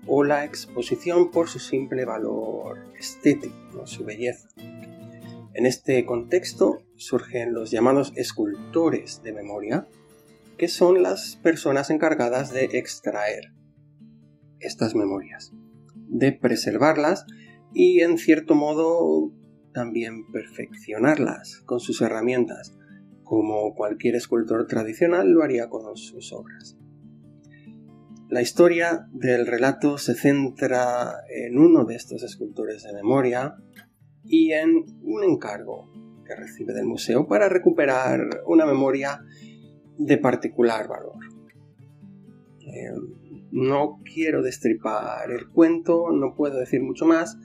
o 0.07 0.23
la 0.23 0.45
exposición 0.45 1.29
por 1.29 1.47
su 1.47 1.59
simple 1.59 2.05
valor 2.05 2.79
estético, 2.97 3.85
su 3.85 4.03
belleza. 4.03 4.49
En 5.53 5.65
este 5.65 6.05
contexto 6.05 6.81
surgen 6.95 7.53
los 7.53 7.71
llamados 7.71 8.13
escultores 8.15 9.21
de 9.21 9.33
memoria, 9.33 9.87
que 10.57 10.67
son 10.67 11.03
las 11.03 11.35
personas 11.43 11.89
encargadas 11.89 12.53
de 12.53 12.65
extraer 12.65 13.51
estas 14.59 14.95
memorias, 14.95 15.51
de 16.07 16.31
preservarlas 16.31 17.25
y 17.73 18.01
en 18.01 18.17
cierto 18.17 18.55
modo 18.55 19.31
también 19.73 20.29
perfeccionarlas 20.31 21.61
con 21.65 21.79
sus 21.79 22.01
herramientas, 22.01 22.77
como 23.23 23.73
cualquier 23.75 24.15
escultor 24.15 24.67
tradicional 24.67 25.29
lo 25.29 25.43
haría 25.43 25.69
con 25.69 25.95
sus 25.95 26.33
obras. 26.33 26.77
La 28.29 28.41
historia 28.41 29.07
del 29.11 29.45
relato 29.45 29.97
se 29.97 30.15
centra 30.15 31.15
en 31.29 31.57
uno 31.57 31.83
de 31.83 31.95
estos 31.95 32.23
escultores 32.23 32.83
de 32.83 32.93
memoria 32.93 33.55
y 34.23 34.53
en 34.53 34.85
un 35.03 35.23
encargo 35.23 35.91
que 36.25 36.35
recibe 36.35 36.73
del 36.73 36.85
museo 36.85 37.27
para 37.27 37.49
recuperar 37.49 38.43
una 38.45 38.65
memoria 38.65 39.21
de 39.97 40.17
particular 40.17 40.87
valor. 40.87 41.19
Eh, 42.61 42.91
no 43.51 43.99
quiero 44.03 44.41
destripar 44.41 45.29
el 45.31 45.49
cuento, 45.49 46.11
no 46.11 46.35
puedo 46.35 46.59
decir 46.59 46.81
mucho 46.81 47.05
más, 47.05 47.37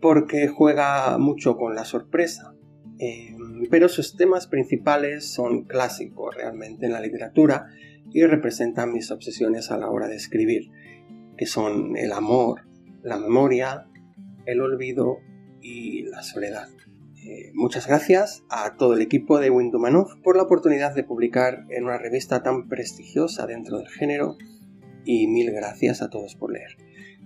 porque 0.00 0.48
juega 0.48 1.18
mucho 1.18 1.56
con 1.56 1.74
la 1.74 1.84
sorpresa. 1.84 2.54
Eh, 2.98 3.34
pero 3.70 3.88
sus 3.88 4.16
temas 4.16 4.46
principales 4.46 5.32
son 5.32 5.64
clásicos 5.64 6.34
realmente 6.34 6.86
en 6.86 6.92
la 6.92 7.00
literatura 7.00 7.66
y 8.12 8.24
representan 8.24 8.92
mis 8.92 9.10
obsesiones 9.10 9.70
a 9.70 9.78
la 9.78 9.88
hora 9.90 10.08
de 10.08 10.16
escribir, 10.16 10.70
que 11.36 11.46
son 11.46 11.96
el 11.96 12.12
amor, 12.12 12.66
la 13.02 13.18
memoria, 13.18 13.86
el 14.46 14.60
olvido 14.60 15.18
y 15.62 16.02
la 16.02 16.22
soledad. 16.22 16.68
Eh, 17.22 17.52
muchas 17.54 17.86
gracias 17.86 18.44
a 18.48 18.76
todo 18.76 18.94
el 18.94 19.02
equipo 19.02 19.38
de 19.40 19.50
Windumanov 19.50 20.20
por 20.22 20.36
la 20.36 20.42
oportunidad 20.42 20.94
de 20.94 21.04
publicar 21.04 21.66
en 21.68 21.84
una 21.84 21.98
revista 21.98 22.42
tan 22.42 22.68
prestigiosa 22.68 23.46
dentro 23.46 23.78
del 23.78 23.88
género 23.88 24.36
y 25.04 25.26
mil 25.26 25.50
gracias 25.52 26.02
a 26.02 26.10
todos 26.10 26.34
por 26.34 26.52
leer. 26.52 26.76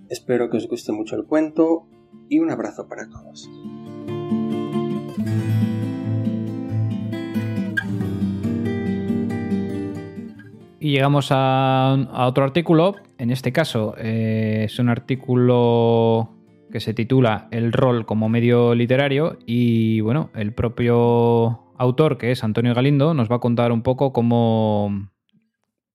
Espero 0.09 0.51
que 0.51 0.59
os 0.59 0.69
guste 0.69 0.93
mucho 0.93 1.17
el 1.17 1.25
cuento 1.25 1.87
y 2.29 2.39
un 2.39 2.51
abrazo 2.51 2.89
para 2.89 3.09
todos. 3.09 3.51
Y 10.81 10.91
llegamos 10.91 11.29
a, 11.31 12.27
otro 12.29 12.45
artículo. 12.45 12.97
En 13.17 13.31
este 13.31 13.53
caso 13.53 13.95
eh, 13.97 14.65
es 14.67 14.79
un 14.79 14.91
artículo 14.91 16.29
que 16.71 16.81
se 16.81 16.93
titula 16.93 17.49
El 17.51 17.73
rol 17.73 18.05
como 18.05 18.29
medio 18.29 18.75
literario 18.75 19.39
y 19.47 20.01
bueno, 20.01 20.31
el 20.35 20.53
propio 20.53 21.73
autor, 21.79 22.19
que 22.19 22.33
es 22.33 22.45
Antonio 22.45 22.75
Galindo, 22.75 23.15
nos 23.15 23.31
va 23.31 23.37
a 23.37 23.41
contar 23.41 23.73
un 23.73 23.83
poco 23.83 24.13
cómo, 24.13 25.09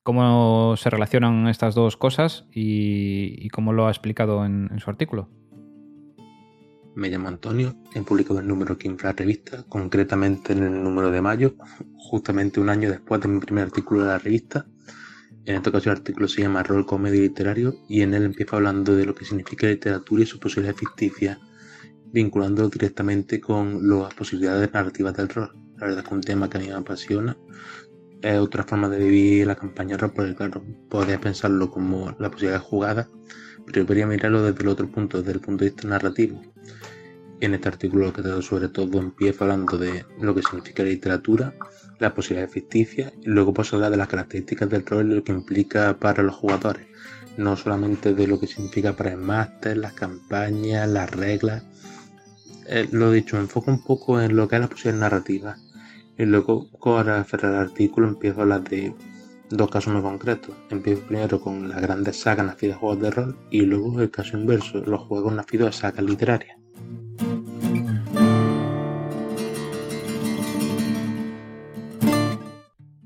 cómo 0.09 0.75
se 0.75 0.89
relacionan 0.89 1.47
estas 1.49 1.75
dos 1.75 1.95
cosas 1.95 2.45
y, 2.51 3.47
cómo 3.49 3.73
lo 3.73 3.85
ha 3.85 3.91
explicado 3.91 4.43
en, 4.43 4.71
su 4.79 4.89
artículo. 4.89 5.29
Me 6.95 7.09
llamo 7.09 7.27
Antonio, 7.27 7.75
he 7.93 8.01
publicado 8.01 8.39
el 8.39 8.47
número 8.47 8.75
15 8.75 8.97
de 8.97 9.03
la 9.03 9.13
revista, 9.13 9.63
concretamente 9.69 10.53
en 10.53 10.63
el 10.63 10.81
número 10.83 11.11
de 11.11 11.21
mayo, 11.21 11.53
justamente 11.95 12.59
un 12.59 12.69
año 12.69 12.89
después 12.89 13.21
de 13.21 13.27
mi 13.27 13.39
primer 13.39 13.65
artículo 13.65 14.01
de 14.01 14.07
la 14.07 14.17
revista. 14.17 14.65
En 15.45 15.57
esta 15.57 15.69
ocasión 15.69 15.91
el 15.91 15.99
artículo 15.99 16.27
se 16.27 16.41
llama 16.41 16.63
Rol 16.63 16.87
Comedia 16.87 17.21
Literario 17.21 17.75
y 17.87 18.01
en 18.01 18.15
él 18.15 18.23
empiezo 18.23 18.55
hablando 18.55 18.95
de 18.95 19.05
lo 19.05 19.13
que 19.13 19.25
significa 19.25 19.67
literatura 19.67 20.23
y 20.23 20.25
sus 20.25 20.39
posibilidades 20.39 20.79
ficticias, 20.79 21.37
vinculándolo 22.11 22.67
directamente 22.69 23.39
con 23.39 23.87
las 23.87 24.15
posibilidades 24.15 24.73
narrativas 24.73 25.15
del 25.15 25.29
rol. 25.29 25.51
La 25.77 25.85
verdad 25.85 25.99
es 25.99 26.03
que 26.03 26.09
es 26.09 26.15
un 26.15 26.21
tema 26.21 26.49
que 26.49 26.57
a 26.57 26.61
mí 26.61 26.67
me 26.67 26.73
apasiona 26.73 27.37
es 28.21 28.39
otra 28.39 28.63
forma 28.63 28.89
de 28.89 28.99
vivir 28.99 29.47
la 29.47 29.55
campaña 29.55 29.97
porque 29.97 30.35
claro, 30.35 30.63
podría 30.89 31.19
pensarlo 31.19 31.69
como 31.69 32.15
la 32.19 32.29
posibilidad 32.29 32.61
jugada, 32.61 33.07
pero 33.65 33.85
podría 33.85 34.07
mirarlo 34.07 34.43
desde 34.43 34.61
el 34.63 34.69
otro 34.69 34.87
punto, 34.89 35.19
desde 35.19 35.33
el 35.33 35.39
punto 35.39 35.63
de 35.63 35.71
vista 35.71 35.87
narrativo. 35.87 36.41
En 37.39 37.53
este 37.53 37.69
artículo 37.69 38.07
lo 38.07 38.13
que 38.13 38.21
tengo 38.21 38.41
sobre 38.41 38.67
todo 38.67 38.99
empieza 38.99 39.45
hablando 39.45 39.77
de 39.77 40.05
lo 40.19 40.35
que 40.35 40.41
significa 40.41 40.83
la 40.83 40.89
literatura, 40.89 41.53
las 41.99 42.11
posibilidades 42.11 42.53
ficticias, 42.53 43.13
y 43.21 43.29
luego 43.29 43.53
a 43.57 43.75
hablar 43.75 43.91
de 43.91 43.97
las 43.97 44.09
características 44.09 44.69
del 44.69 44.85
rol 44.85 45.11
y 45.11 45.15
lo 45.15 45.23
que 45.23 45.31
implica 45.31 45.97
para 45.97 46.21
los 46.21 46.35
jugadores, 46.35 46.87
no 47.37 47.55
solamente 47.55 48.13
de 48.13 48.27
lo 48.27 48.39
que 48.39 48.47
significa 48.47 48.93
para 48.93 49.11
el 49.11 49.17
máster, 49.17 49.77
las 49.77 49.93
campañas, 49.93 50.89
las 50.89 51.09
reglas. 51.11 51.63
Eh, 52.67 52.87
lo 52.91 53.11
dicho, 53.11 53.37
me 53.37 53.43
enfoco 53.43 53.71
un 53.71 53.83
poco 53.83 54.21
en 54.21 54.35
lo 54.35 54.47
que 54.47 54.55
es 54.55 54.61
la 54.61 54.67
posibilidad 54.67 54.99
narrativa 54.99 55.57
y 56.19 56.25
luego, 56.25 56.67
para 56.83 57.25
el 57.31 57.55
artículo, 57.55 58.09
empiezo 58.09 58.41
hablar 58.41 58.65
de 58.65 58.93
dos 59.49 59.71
casos 59.71 59.93
muy 59.93 60.01
concretos. 60.01 60.53
Empiezo 60.69 61.01
primero 61.03 61.39
con 61.39 61.69
las 61.69 61.81
grandes 61.81 62.19
sagas 62.19 62.45
nacidas 62.45 62.75
de 62.75 62.79
juegos 62.81 63.01
de 63.01 63.11
rol 63.11 63.37
y 63.49 63.61
luego 63.61 64.01
el 64.01 64.11
caso 64.11 64.37
inverso, 64.37 64.79
los 64.79 64.99
juegos 65.03 65.31
nacidos 65.33 65.67
de 65.67 65.71
sagas 65.71 66.03
literarias. 66.03 66.57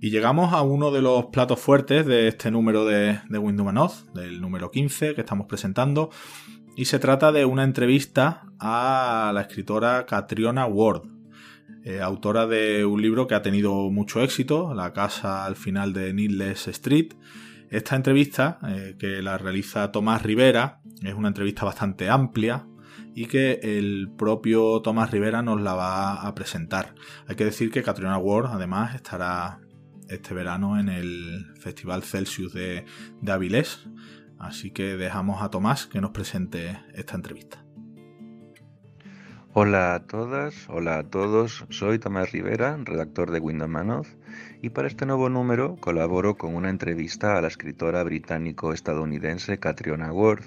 Y 0.02 0.10
llegamos 0.10 0.52
a 0.52 0.64
uno 0.64 0.90
de 0.90 1.04
los 1.04 1.28
platos 1.28 1.60
fuertes 1.60 2.08
de 2.08 2.28
este 2.28 2.50
número 2.50 2.84
de, 2.84 3.20
de 3.30 3.38
Windows 3.38 4.12
del 4.16 4.42
número 4.42 4.72
15 4.72 5.14
que 5.14 5.22
estamos 5.22 5.46
presentando. 5.46 6.10
Y 6.76 6.86
se 6.86 6.98
trata 6.98 7.32
de 7.32 7.46
una 7.46 7.64
entrevista 7.64 8.48
a 8.58 9.32
la 9.36 9.42
escritora 9.42 10.08
Catriona 10.08 10.66
Ward, 10.66 11.13
eh, 11.84 12.02
autora 12.02 12.48
de 12.48 12.86
un 12.86 13.02
libro 13.02 13.28
que 13.28 13.36
ha 13.36 13.42
tenido 13.42 13.90
mucho 13.90 14.22
éxito, 14.22 14.74
La 14.74 14.94
casa 14.94 15.46
al 15.46 15.56
final 15.56 15.94
de 15.94 16.14
Needless 16.14 16.68
Street. 16.70 17.14
Esta 17.70 17.96
entrevista, 17.96 18.60
eh, 18.68 18.96
que 18.98 19.22
la 19.22 19.38
realiza 19.38 19.92
Tomás 19.92 20.24
Rivera, 20.24 20.82
es 21.02 21.14
una 21.14 21.28
entrevista 21.28 21.66
bastante 21.66 22.10
amplia 22.10 22.68
y 23.16 23.26
que 23.26 23.60
el 23.64 24.12
propio 24.18 24.82
Tomás 24.82 25.12
Rivera 25.12 25.42
nos 25.42 25.62
la 25.62 25.74
va 25.74 26.22
a 26.22 26.36
presentar. 26.36 26.96
Hay 27.28 27.36
que 27.36 27.46
decir 27.46 27.72
que 27.72 27.84
Catriona 27.84 28.18
Ward 28.18 28.48
además 28.52 28.96
estará 28.96 29.60
este 30.08 30.34
verano 30.34 30.80
en 30.80 30.90
el 30.90 31.54
Festival 31.60 32.04
Celsius 32.04 32.54
de, 32.54 32.86
de 33.22 33.32
Avilés, 33.32 33.88
así 34.40 34.72
que 34.72 34.96
dejamos 34.96 35.42
a 35.42 35.50
Tomás 35.50 35.88
que 35.88 36.02
nos 36.02 36.12
presente 36.12 36.80
esta 36.94 37.16
entrevista. 37.16 37.63
Hola 39.56 39.94
a 39.94 40.00
todas, 40.00 40.68
hola 40.68 40.98
a 40.98 41.04
todos, 41.04 41.64
soy 41.70 42.00
Tomás 42.00 42.32
Rivera, 42.32 42.76
redactor 42.84 43.30
de 43.30 43.40
Windows 43.40 43.70
Manoz, 43.70 44.08
y 44.64 44.70
para 44.70 44.88
este 44.88 45.06
nuevo 45.06 45.30
número 45.30 45.76
colaboro 45.76 46.40
con 46.40 46.56
una 46.56 46.72
entrevista 46.72 47.38
a 47.38 47.42
la 47.42 47.50
escritora 47.50 48.04
británico-estadounidense 48.04 49.60
Catriona 49.60 50.12
Ward. 50.12 50.42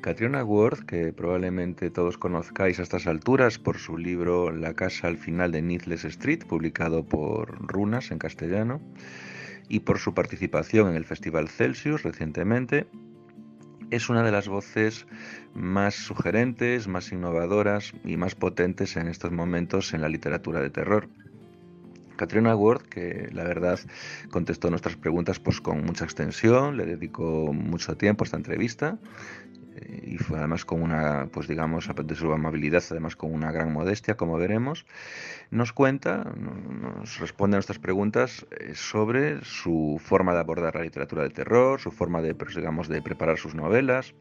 Catriona 0.00 0.42
Ward, 0.44 0.86
que 0.86 1.12
probablemente 1.12 1.90
todos 1.90 2.16
conozcáis 2.16 2.78
a 2.78 2.84
estas 2.84 3.06
alturas 3.06 3.58
por 3.58 3.76
su 3.76 3.98
libro 3.98 4.50
La 4.50 4.72
casa 4.72 5.08
al 5.08 5.18
final 5.18 5.52
de 5.52 5.60
Needless 5.60 6.06
Street, 6.06 6.46
publicado 6.48 7.04
por 7.04 7.68
Runas 7.68 8.10
en 8.12 8.18
castellano, 8.18 8.80
y 9.68 9.80
por 9.80 9.98
su 9.98 10.14
participación 10.14 10.88
en 10.88 10.96
el 10.96 11.04
Festival 11.04 11.50
Celsius 11.50 12.02
recientemente, 12.02 12.86
es 13.90 14.08
una 14.08 14.22
de 14.22 14.32
las 14.32 14.48
voces 14.48 15.06
más 15.54 15.94
sugerentes, 15.94 16.88
más 16.88 17.12
innovadoras 17.12 17.92
y 18.04 18.16
más 18.16 18.34
potentes 18.34 18.96
en 18.96 19.08
estos 19.08 19.32
momentos 19.32 19.94
en 19.94 20.02
la 20.02 20.08
literatura 20.08 20.60
de 20.60 20.70
terror. 20.70 21.08
Katrina 22.16 22.54
Ward, 22.56 22.82
que 22.82 23.28
la 23.32 23.44
verdad 23.44 23.78
contestó 24.30 24.70
nuestras 24.70 24.96
preguntas 24.96 25.38
pues, 25.38 25.60
con 25.60 25.84
mucha 25.84 26.04
extensión, 26.04 26.76
le 26.76 26.86
dedicó 26.86 27.52
mucho 27.52 27.96
tiempo 27.96 28.24
a 28.24 28.26
esta 28.26 28.36
entrevista 28.36 28.98
eh, 29.76 30.02
y 30.06 30.18
fue 30.18 30.38
además 30.38 30.64
con 30.64 30.82
una, 30.82 31.28
pues 31.30 31.48
digamos, 31.48 31.88
de 31.94 32.14
su 32.14 32.32
amabilidad, 32.32 32.82
además 32.90 33.16
con 33.16 33.32
una 33.32 33.52
gran 33.52 33.72
modestia, 33.72 34.16
como 34.16 34.38
veremos, 34.38 34.86
nos 35.50 35.72
cuenta, 35.72 36.32
nos 36.34 37.18
responde 37.18 37.56
a 37.56 37.58
nuestras 37.58 37.78
preguntas 37.78 38.46
eh, 38.50 38.72
sobre 38.74 39.44
su 39.44 40.00
forma 40.02 40.32
de 40.32 40.40
abordar 40.40 40.74
la 40.74 40.82
literatura 40.82 41.22
de 41.22 41.30
terror, 41.30 41.80
su 41.80 41.90
forma 41.90 42.22
de, 42.22 42.34
pues, 42.34 42.54
digamos, 42.54 42.88
de 42.88 43.02
preparar 43.02 43.38
sus 43.38 43.54
novelas, 43.54 44.14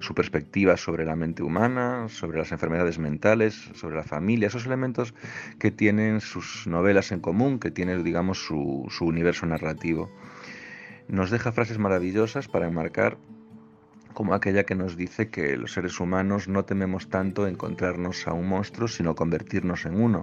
su 0.00 0.14
perspectiva 0.14 0.76
sobre 0.76 1.04
la 1.04 1.16
mente 1.16 1.42
humana, 1.42 2.08
sobre 2.08 2.38
las 2.38 2.52
enfermedades 2.52 2.98
mentales, 2.98 3.54
sobre 3.74 3.96
la 3.96 4.02
familia, 4.02 4.48
esos 4.48 4.66
elementos 4.66 5.14
que 5.58 5.70
tienen 5.70 6.20
sus 6.20 6.66
novelas 6.66 7.12
en 7.12 7.20
común, 7.20 7.58
que 7.58 7.70
tienen, 7.70 8.04
digamos, 8.04 8.38
su, 8.38 8.86
su 8.90 9.04
universo 9.04 9.46
narrativo. 9.46 10.10
Nos 11.08 11.30
deja 11.30 11.52
frases 11.52 11.78
maravillosas 11.78 12.48
para 12.48 12.66
enmarcar 12.66 13.18
como 14.14 14.32
aquella 14.32 14.64
que 14.64 14.76
nos 14.76 14.96
dice 14.96 15.28
que 15.28 15.56
los 15.56 15.72
seres 15.72 15.98
humanos 16.00 16.48
no 16.48 16.64
tememos 16.64 17.08
tanto 17.08 17.46
encontrarnos 17.46 18.26
a 18.28 18.32
un 18.32 18.48
monstruo, 18.48 18.88
sino 18.88 19.14
convertirnos 19.14 19.84
en 19.86 20.00
uno, 20.00 20.22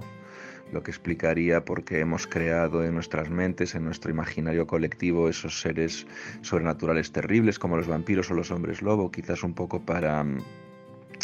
lo 0.71 0.83
que 0.83 0.91
explicaría 0.91 1.65
por 1.65 1.83
qué 1.83 1.99
hemos 1.99 2.27
creado 2.27 2.83
en 2.83 2.93
nuestras 2.93 3.29
mentes, 3.29 3.75
en 3.75 3.83
nuestro 3.83 4.11
imaginario 4.11 4.67
colectivo, 4.67 5.29
esos 5.29 5.61
seres 5.61 6.07
sobrenaturales 6.41 7.11
terribles 7.11 7.59
como 7.59 7.77
los 7.77 7.87
vampiros 7.87 8.31
o 8.31 8.33
los 8.33 8.51
hombres 8.51 8.81
lobo, 8.81 9.11
quizás 9.11 9.43
un 9.43 9.53
poco 9.53 9.85
para 9.85 10.25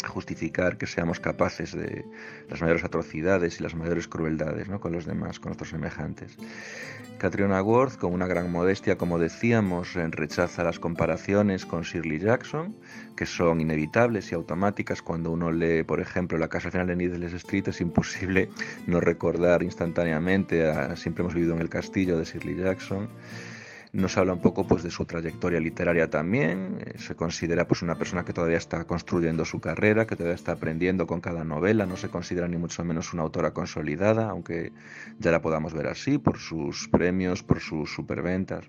justificar 0.06 0.78
que 0.78 0.86
seamos 0.86 1.20
capaces 1.20 1.72
de 1.72 2.04
las 2.48 2.60
mayores 2.60 2.84
atrocidades 2.84 3.60
y 3.60 3.62
las 3.62 3.74
mayores 3.74 4.08
crueldades 4.08 4.68
¿no? 4.68 4.80
con 4.80 4.92
los 4.92 5.06
demás, 5.06 5.40
con 5.40 5.50
nuestros 5.50 5.70
semejantes. 5.70 6.36
Catriona 7.18 7.60
Worth, 7.62 7.96
con 7.96 8.12
una 8.12 8.26
gran 8.26 8.50
modestia, 8.52 8.96
como 8.96 9.18
decíamos, 9.18 9.94
rechaza 9.94 10.62
las 10.62 10.78
comparaciones 10.78 11.66
con 11.66 11.82
Shirley 11.82 12.20
Jackson, 12.20 12.76
que 13.16 13.26
son 13.26 13.60
inevitables 13.60 14.30
y 14.30 14.36
automáticas. 14.36 15.02
Cuando 15.02 15.32
uno 15.32 15.50
lee, 15.50 15.82
por 15.82 16.00
ejemplo, 16.00 16.38
La 16.38 16.48
casa 16.48 16.70
final 16.70 16.86
de 16.86 16.94
Needles 16.96 17.32
Street, 17.32 17.66
es 17.66 17.80
imposible 17.80 18.50
no 18.86 19.00
recordar 19.00 19.62
instantáneamente 19.62 20.68
a 20.68 20.94
Siempre 20.94 21.22
hemos 21.22 21.34
vivido 21.34 21.54
en 21.54 21.60
el 21.60 21.68
castillo 21.68 22.18
de 22.18 22.24
Shirley 22.24 22.56
Jackson. 22.56 23.08
Nos 23.92 24.18
habla 24.18 24.34
un 24.34 24.40
poco 24.40 24.66
pues, 24.66 24.82
de 24.82 24.90
su 24.90 25.06
trayectoria 25.06 25.60
literaria 25.60 26.10
también. 26.10 26.78
Eh, 26.84 26.98
se 26.98 27.14
considera 27.14 27.66
pues, 27.66 27.82
una 27.82 27.96
persona 27.96 28.24
que 28.24 28.32
todavía 28.32 28.58
está 28.58 28.84
construyendo 28.84 29.44
su 29.44 29.60
carrera, 29.60 30.06
que 30.06 30.14
todavía 30.14 30.34
está 30.34 30.52
aprendiendo 30.52 31.06
con 31.06 31.20
cada 31.20 31.44
novela. 31.44 31.86
No 31.86 31.96
se 31.96 32.08
considera 32.08 32.48
ni 32.48 32.58
mucho 32.58 32.84
menos 32.84 33.14
una 33.14 33.22
autora 33.22 33.52
consolidada, 33.52 34.28
aunque 34.28 34.72
ya 35.18 35.30
la 35.30 35.40
podamos 35.40 35.72
ver 35.72 35.86
así, 35.86 36.18
por 36.18 36.38
sus 36.38 36.88
premios, 36.88 37.42
por 37.42 37.60
sus 37.60 37.92
superventas. 37.94 38.66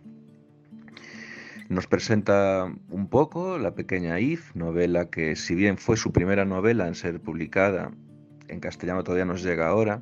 Nos 1.68 1.86
presenta 1.86 2.66
un 2.90 3.10
poco 3.10 3.60
La 3.60 3.76
pequeña 3.76 4.20
If, 4.20 4.56
novela 4.56 5.10
que 5.10 5.36
si 5.36 5.54
bien 5.54 5.78
fue 5.78 5.98
su 5.98 6.12
primera 6.12 6.44
novela 6.44 6.88
en 6.88 6.96
ser 6.96 7.20
publicada, 7.20 7.92
en 8.48 8.60
castellano 8.60 9.04
todavía 9.04 9.26
nos 9.26 9.44
llega 9.44 9.68
ahora, 9.68 10.02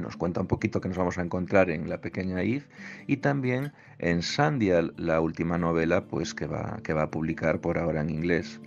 nos 0.00 0.16
cuenta 0.16 0.40
un 0.40 0.46
poquito 0.46 0.80
que 0.80 0.88
nos 0.88 0.96
vamos 0.96 1.18
a 1.18 1.22
encontrar 1.22 1.70
en 1.70 1.88
La 1.88 2.00
pequeña 2.00 2.42
Eve 2.42 2.64
y 3.06 3.18
también 3.18 3.72
en 3.98 4.22
Sandia, 4.22 4.82
la 4.96 5.20
última 5.20 5.58
novela 5.58 6.06
pues, 6.06 6.34
que, 6.34 6.46
va, 6.46 6.78
que 6.82 6.92
va 6.92 7.02
a 7.02 7.10
publicar 7.10 7.60
por 7.60 7.78
ahora 7.78 8.00
en 8.00 8.10
inglés. 8.10 8.60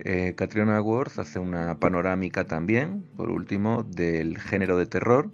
Eh, 0.00 0.34
Catriona 0.36 0.80
Worth 0.80 1.18
hace 1.18 1.38
una 1.38 1.78
panorámica 1.78 2.44
también, 2.44 3.04
por 3.16 3.30
último, 3.30 3.82
del 3.82 4.38
género 4.38 4.76
de 4.76 4.86
terror, 4.86 5.30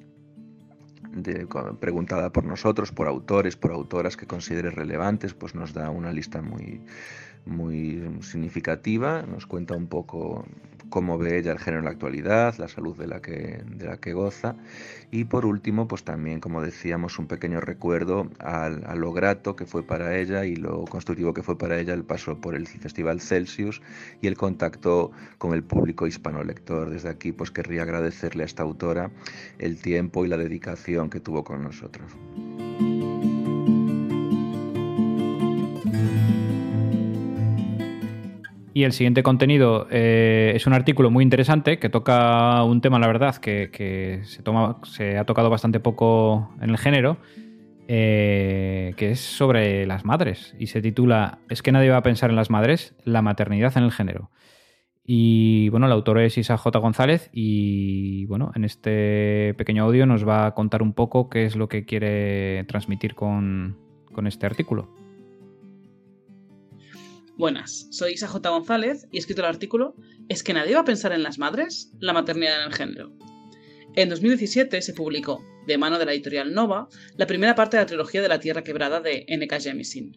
preguntada 1.80 2.32
por 2.32 2.44
nosotros, 2.44 2.90
por 2.90 3.06
autores, 3.06 3.56
por 3.56 3.72
autoras 3.72 4.16
que 4.16 4.26
considere 4.26 4.70
relevantes, 4.70 5.34
pues 5.34 5.54
nos 5.54 5.74
da 5.74 5.90
una 5.90 6.12
lista 6.12 6.42
muy, 6.42 6.80
muy 7.46 8.02
significativa, 8.22 9.22
nos 9.22 9.46
cuenta 9.46 9.74
un 9.74 9.86
poco 9.86 10.46
cómo 10.94 11.18
ve 11.18 11.38
ella 11.38 11.50
el 11.50 11.58
género 11.58 11.80
en 11.80 11.86
la 11.86 11.90
actualidad, 11.90 12.54
la 12.58 12.68
salud 12.68 12.96
de 12.96 13.08
la 13.08 13.20
que, 13.20 13.64
de 13.66 13.84
la 13.84 13.96
que 13.96 14.12
goza 14.12 14.54
y 15.10 15.24
por 15.24 15.44
último 15.44 15.88
pues 15.88 16.04
también 16.04 16.38
como 16.38 16.62
decíamos 16.62 17.18
un 17.18 17.26
pequeño 17.26 17.60
recuerdo 17.60 18.30
a 18.38 18.68
lo 18.94 19.12
grato 19.12 19.56
que 19.56 19.66
fue 19.66 19.82
para 19.82 20.16
ella 20.16 20.44
y 20.44 20.54
lo 20.54 20.84
constructivo 20.84 21.34
que 21.34 21.42
fue 21.42 21.58
para 21.58 21.80
ella 21.80 21.94
el 21.94 22.04
paso 22.04 22.40
por 22.40 22.54
el 22.54 22.68
Festival 22.68 23.20
Celsius 23.20 23.82
y 24.22 24.28
el 24.28 24.36
contacto 24.36 25.10
con 25.38 25.52
el 25.52 25.64
público 25.64 26.06
hispano-lector. 26.06 26.90
Desde 26.90 27.08
aquí 27.08 27.32
pues 27.32 27.50
querría 27.50 27.82
agradecerle 27.82 28.44
a 28.44 28.46
esta 28.46 28.62
autora 28.62 29.10
el 29.58 29.82
tiempo 29.82 30.24
y 30.24 30.28
la 30.28 30.36
dedicación 30.36 31.10
que 31.10 31.18
tuvo 31.18 31.42
con 31.42 31.60
nosotros. 31.64 32.12
Y 38.76 38.82
el 38.82 38.92
siguiente 38.92 39.22
contenido 39.22 39.86
eh, 39.88 40.52
es 40.56 40.66
un 40.66 40.72
artículo 40.72 41.08
muy 41.08 41.22
interesante 41.22 41.78
que 41.78 41.88
toca 41.88 42.64
un 42.64 42.80
tema, 42.80 42.98
la 42.98 43.06
verdad, 43.06 43.36
que, 43.36 44.20
se, 44.24 45.16
ha 45.16 45.24
tocado 45.24 45.48
bastante 45.48 45.78
poco 45.78 46.50
en 46.60 46.70
el 46.70 46.76
género, 46.76 47.18
eh, 47.86 48.92
que 48.96 49.12
es 49.12 49.20
sobre 49.20 49.86
las 49.86 50.04
madres. 50.04 50.56
Y 50.58 50.66
se 50.66 50.82
titula 50.82 51.38
¿Es 51.48 51.62
que 51.62 51.70
nadie 51.70 51.90
va 51.90 51.98
a 51.98 52.02
pensar 52.02 52.30
en 52.30 52.36
las 52.36 52.50
madres? 52.50 52.96
La 53.04 53.22
maternidad 53.22 53.78
en 53.78 53.84
el 53.84 53.92
género. 53.92 54.32
Y 55.06 55.68
bueno, 55.68 55.86
el 55.86 55.92
autor 55.92 56.18
es 56.18 56.36
Isa 56.36 56.56
J. 56.56 56.76
González 56.80 57.30
y 57.32 58.26
bueno, 58.26 58.50
en 58.56 58.64
este 58.64 59.54
pequeño 59.56 59.84
audio 59.84 60.04
nos 60.04 60.26
va 60.26 60.46
a 60.46 60.54
contar 60.54 60.82
un 60.82 60.94
poco 60.94 61.28
qué 61.28 61.44
es 61.44 61.54
lo 61.54 61.68
que 61.68 61.84
quiere 61.84 62.64
transmitir 62.64 63.14
con, 63.14 63.76
con 64.12 64.26
este 64.26 64.46
artículo. 64.46 65.03
Buenas, 67.36 67.88
soy 67.90 68.12
Isa 68.12 68.28
J. 68.28 68.48
González 68.48 69.08
y 69.10 69.16
he 69.16 69.18
escrito 69.18 69.42
el 69.42 69.48
artículo 69.48 69.96
¿Es 70.28 70.44
que 70.44 70.54
nadie 70.54 70.74
va 70.74 70.82
a 70.82 70.84
pensar 70.84 71.10
en 71.10 71.24
las 71.24 71.36
madres? 71.36 71.90
La 71.98 72.12
maternidad 72.12 72.60
en 72.60 72.68
el 72.68 72.74
género. 72.74 73.12
En 73.96 74.08
2017 74.08 74.80
se 74.80 74.94
publicó, 74.94 75.44
de 75.66 75.76
mano 75.76 75.98
de 75.98 76.04
la 76.04 76.12
editorial 76.12 76.54
Nova, 76.54 76.88
la 77.16 77.26
primera 77.26 77.56
parte 77.56 77.76
de 77.76 77.82
la 77.82 77.86
trilogía 77.86 78.22
de 78.22 78.28
la 78.28 78.38
Tierra 78.38 78.62
Quebrada 78.62 79.00
de 79.00 79.24
N.K. 79.26 79.58
Jemisin. 79.58 80.16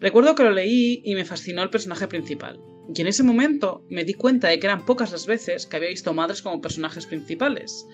Recuerdo 0.00 0.34
que 0.34 0.42
lo 0.42 0.50
leí 0.50 1.00
y 1.04 1.14
me 1.14 1.24
fascinó 1.24 1.62
el 1.62 1.70
personaje 1.70 2.08
principal, 2.08 2.58
y 2.92 3.00
en 3.00 3.06
ese 3.06 3.22
momento 3.22 3.86
me 3.88 4.02
di 4.02 4.14
cuenta 4.14 4.48
de 4.48 4.58
que 4.58 4.66
eran 4.66 4.84
pocas 4.84 5.12
las 5.12 5.26
veces 5.26 5.66
que 5.66 5.76
había 5.76 5.90
visto 5.90 6.14
madres 6.14 6.42
como 6.42 6.60
personajes 6.60 7.06
principales. 7.06 7.86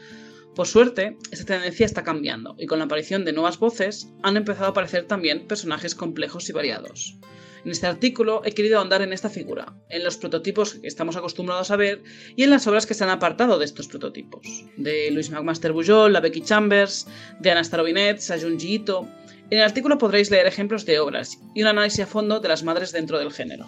Por 0.54 0.66
suerte, 0.66 1.18
esta 1.30 1.44
tendencia 1.44 1.84
está 1.84 2.04
cambiando, 2.04 2.56
y 2.58 2.64
con 2.64 2.78
la 2.78 2.86
aparición 2.86 3.26
de 3.26 3.34
nuevas 3.34 3.58
voces 3.58 4.08
han 4.22 4.38
empezado 4.38 4.68
a 4.68 4.70
aparecer 4.70 5.04
también 5.04 5.46
personajes 5.46 5.94
complejos 5.94 6.48
y 6.48 6.52
variados. 6.52 7.18
En 7.66 7.72
este 7.72 7.88
artículo 7.88 8.42
he 8.44 8.52
querido 8.52 8.78
ahondar 8.78 9.02
en 9.02 9.12
esta 9.12 9.28
figura, 9.28 9.74
en 9.88 10.04
los 10.04 10.16
prototipos 10.18 10.74
que 10.74 10.86
estamos 10.86 11.16
acostumbrados 11.16 11.72
a 11.72 11.76
ver 11.76 12.00
y 12.36 12.44
en 12.44 12.50
las 12.50 12.64
obras 12.68 12.86
que 12.86 12.94
se 12.94 13.02
han 13.02 13.10
apartado 13.10 13.58
de 13.58 13.64
estos 13.64 13.88
prototipos. 13.88 14.46
De 14.76 15.10
Louis 15.10 15.32
McMaster 15.32 15.72
Bujol, 15.72 16.12
la 16.12 16.20
Becky 16.20 16.42
Chambers, 16.42 17.08
de 17.40 17.50
Anna 17.50 17.64
Starobinet, 17.64 18.20
Sayunji 18.20 18.74
Ito. 18.74 19.08
En 19.50 19.58
el 19.58 19.64
artículo 19.64 19.98
podréis 19.98 20.30
leer 20.30 20.46
ejemplos 20.46 20.86
de 20.86 21.00
obras 21.00 21.40
y 21.56 21.62
un 21.62 21.66
análisis 21.66 22.04
a 22.04 22.06
fondo 22.06 22.38
de 22.38 22.46
las 22.46 22.62
madres 22.62 22.92
dentro 22.92 23.18
del 23.18 23.32
género. 23.32 23.66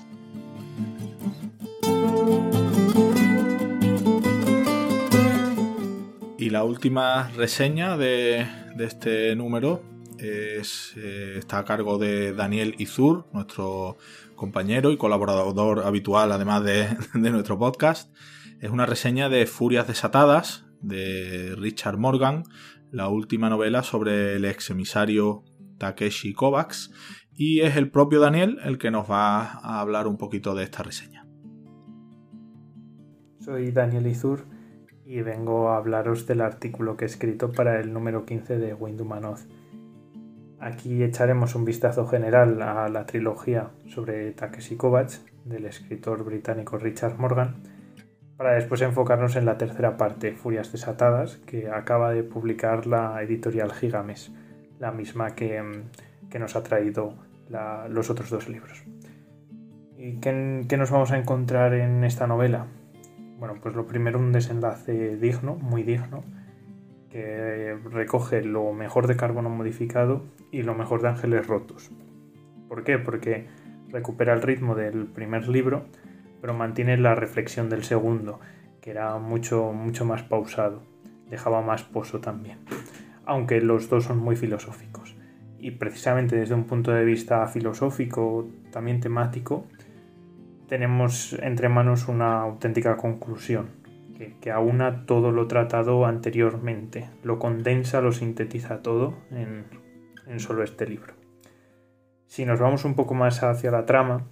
Y 6.38 6.50
la 6.50 6.62
última 6.62 7.32
reseña 7.37 7.96
de 7.96 8.46
este 8.78 9.34
número 9.34 9.82
eh, 10.20 11.37
está 11.38 11.59
a 11.59 11.64
cargo 11.64 11.98
de 11.98 12.33
Daniel 12.33 12.74
Izur, 12.78 13.26
nuestro 13.33 13.96
compañero 14.35 14.90
y 14.90 14.96
colaborador 14.96 15.81
habitual, 15.81 16.33
además 16.33 16.64
de, 16.64 16.96
nuestro 17.14 17.59
podcast. 17.59 18.12
Es 18.61 18.70
una 18.70 18.87
reseña 18.87 19.28
de 19.28 19.46
Furias 19.46 19.87
Desatadas 19.87 20.66
de 20.81 21.54
Richard 21.57 21.98
Morgan, 21.98 22.42
la 22.90 23.09
última 23.09 23.48
novela 23.48 23.83
sobre 23.83 24.37
el 24.37 24.44
ex 24.44 24.70
emisario 24.70 25.44
Takeshi 25.78 26.33
Kovacs. 26.33 26.92
Y 27.33 27.61
es 27.61 27.76
el 27.76 27.90
propio 27.90 28.18
Daniel 28.18 28.59
el 28.64 28.78
que 28.78 28.90
nos 28.90 29.09
va 29.09 29.42
a 29.42 29.81
hablar 29.81 30.09
un 30.09 30.16
poquito 30.16 30.57
de 30.57 30.64
esta 30.64 30.83
reseña. 30.83 31.26
Soy 33.38 33.70
Daniel 33.70 34.09
Izur 34.09 34.46
y 35.07 35.22
vengo 35.22 35.68
a 35.68 35.76
hablaros 35.76 36.26
del 36.26 36.40
artículo 36.40 36.96
que 36.96 37.04
he 37.04 37.09
escrito 37.09 37.52
para 37.52 37.81
el 37.81 37.92
número 37.92 38.26
15 38.26 38.59
de 38.59 38.74
Windumanoz 38.74 39.46
Aquí 40.61 41.05
echaremos 41.05 41.55
un 41.55 41.64
vistazo 41.64 42.07
general 42.07 42.61
a 42.62 42.88
la 42.88 43.07
trilogía 43.07 43.71
sobre 43.87 44.33
Takeshi 44.33 44.77
Kovacs 44.77 45.25
del 45.44 45.66
escritor 45.66 46.25
británico 46.25 46.79
Richard 46.79 47.16
Morgan, 47.16 47.62
para 48.37 48.55
después 48.55 48.81
enfocarnos 48.83 49.37
en 49.37 49.44
la 49.44 49.57
tercera 49.57 49.97
parte, 49.97 50.33
Furias 50.33 50.73
Desatadas, 50.73 51.37
que 51.47 51.71
acaba 51.71 52.12
de 52.12 52.25
publicar 52.25 52.87
la 52.87 53.23
editorial 53.23 53.73
Gigames, 53.73 54.33
la 54.79 54.90
misma 54.90 55.35
que, 55.35 55.62
nos 56.38 56.57
ha 56.57 56.62
traído 56.62 57.14
los 57.88 58.11
otros 58.11 58.31
dos 58.31 58.49
libros. 58.49 58.83
¿Y 59.97 60.18
qué, 60.21 60.64
qué 60.68 60.77
nos 60.77 60.90
vamos 60.90 61.12
a 61.12 61.18
encontrar 61.18 61.75
en 61.75 62.05
esta 62.05 62.27
novela? 62.27 62.66
Bueno, 63.38 63.55
pues 63.61 63.75
lo 63.75 63.87
primero 63.87 64.18
un 64.18 64.33
desenlace 64.33 65.16
digno, 65.16 65.55
muy 65.55 65.83
digno, 65.83 66.23
que 67.11 67.77
recoge 67.90 68.42
lo 68.42 68.73
mejor 68.73 69.07
de 69.07 69.16
carbono 69.16 69.49
modificado 69.49 70.25
y 70.51 70.62
lo 70.62 70.75
mejor 70.75 71.03
de 71.03 71.09
Ángeles 71.09 71.47
Rotos. 71.47 71.90
¿Por 72.68 72.85
qué? 72.85 72.99
Porque 72.99 73.47
recupera 73.88 74.35
el 74.35 74.42
ritmo 74.42 74.75
del 74.75 75.07
primer 75.07 75.49
libro, 75.49 75.87
pero 76.40 76.55
mantiene 76.55 76.97
la 76.99 77.14
reflexión 77.14 77.71
del 77.71 77.85
segundo, 77.85 78.40
que 78.81 78.90
era 78.90 79.16
mucho, 79.18 79.73
mucho 79.73 80.05
más 80.05 80.23
pausado, 80.23 80.83
dejaba 81.31 81.62
más 81.62 81.83
pozo 81.83 82.21
también. 82.21 82.59
Aunque 83.25 83.61
los 83.61 83.88
dos 83.88 84.05
son 84.05 84.18
muy 84.18 84.37
filosóficos. 84.37 85.16
Y 85.59 85.73
precisamente 85.73 86.37
desde 86.37 86.55
un 86.55 86.64
punto 86.64 86.92
de 86.92 87.05
vista 87.05 87.47
filosófico, 87.47 88.49
también 88.71 89.01
temático, 89.01 89.66
tenemos 90.68 91.33
entre 91.42 91.68
manos 91.68 92.09
una 92.09 92.42
auténtica 92.42 92.97
conclusión 92.97 93.78
que, 94.40 94.50
aúna 94.50 95.07
todo 95.07 95.31
lo 95.31 95.46
tratado 95.46 96.07
anteriormente, 96.07 97.09
lo 97.22 97.38
condensa, 97.38 98.01
lo 98.01 98.12
sintetiza 98.12 98.82
todo 98.82 99.14
en, 99.30 99.64
solo 100.38 100.62
este 100.62 100.86
libro. 100.86 101.14
Si 102.26 102.45
nos 102.45 102.61
vamos 102.61 102.84
un 102.84 102.95
poco 102.95 103.14
más 103.14 103.43
hacia 103.43 103.70
la 103.70 103.86
trama, 103.86 104.26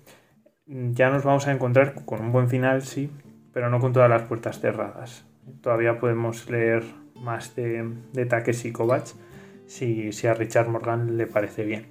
ya 0.67 1.11
nos 1.11 1.25
vamos 1.25 1.47
a 1.47 1.53
encontrar 1.53 2.05
con 2.05 2.21
un 2.21 2.33
buen 2.33 2.49
final, 2.49 2.83
sí, 2.83 3.11
pero 3.53 3.71
no 3.71 3.81
con 3.81 3.93
todas 3.93 4.11
las 4.11 4.23
puertas 4.23 4.61
cerradas. 4.61 5.27
Todavía 5.63 5.99
podemos 5.99 6.51
leer 6.51 6.83
más 7.15 7.55
de, 7.57 7.89
de 8.13 8.27
Takeshi 8.27 8.73
Kovacs 8.73 9.17
si, 9.67 10.13
si, 10.13 10.27
a 10.27 10.35
Richard 10.35 10.69
Morgan 10.69 11.17
le 11.17 11.27
parece 11.27 11.65
bien. 11.65 11.87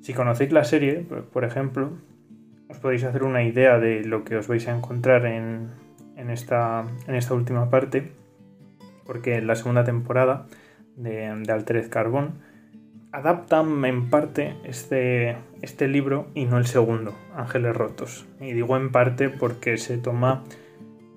Si 0.00 0.12
conocéis 0.14 0.52
la 0.52 0.64
serie, 0.64 1.06
por 1.32 1.44
ejemplo, 1.44 1.92
os 2.68 2.78
podéis 2.78 3.04
hacer 3.04 3.22
una 3.22 3.44
idea 3.44 3.78
de 3.78 4.04
lo 4.04 4.24
que 4.24 4.36
os 4.36 4.48
vais 4.48 4.66
a 4.66 4.76
encontrar 4.76 5.26
en, 5.26 5.70
en 6.16 6.30
esta, 6.30 6.84
en 7.06 7.14
esta 7.14 7.34
última 7.34 7.70
parte, 7.70 8.12
porque 9.04 9.36
en 9.36 9.46
la 9.46 9.54
segunda 9.54 9.84
temporada 9.84 10.46
de, 10.96 11.32
de 11.34 11.52
Altered 11.52 11.88
Carbón 11.90 12.40
adaptan 13.16 13.82
en 13.86 14.10
parte 14.10 14.56
este, 14.64 15.36
este 15.62 15.88
libro 15.88 16.26
y 16.34 16.44
no 16.44 16.58
el 16.58 16.66
segundo, 16.66 17.14
Ángeles 17.34 17.74
Rotos. 17.74 18.26
Y 18.40 18.52
digo 18.52 18.76
en 18.76 18.92
parte 18.92 19.30
porque 19.30 19.78
se 19.78 19.96
toma 19.96 20.44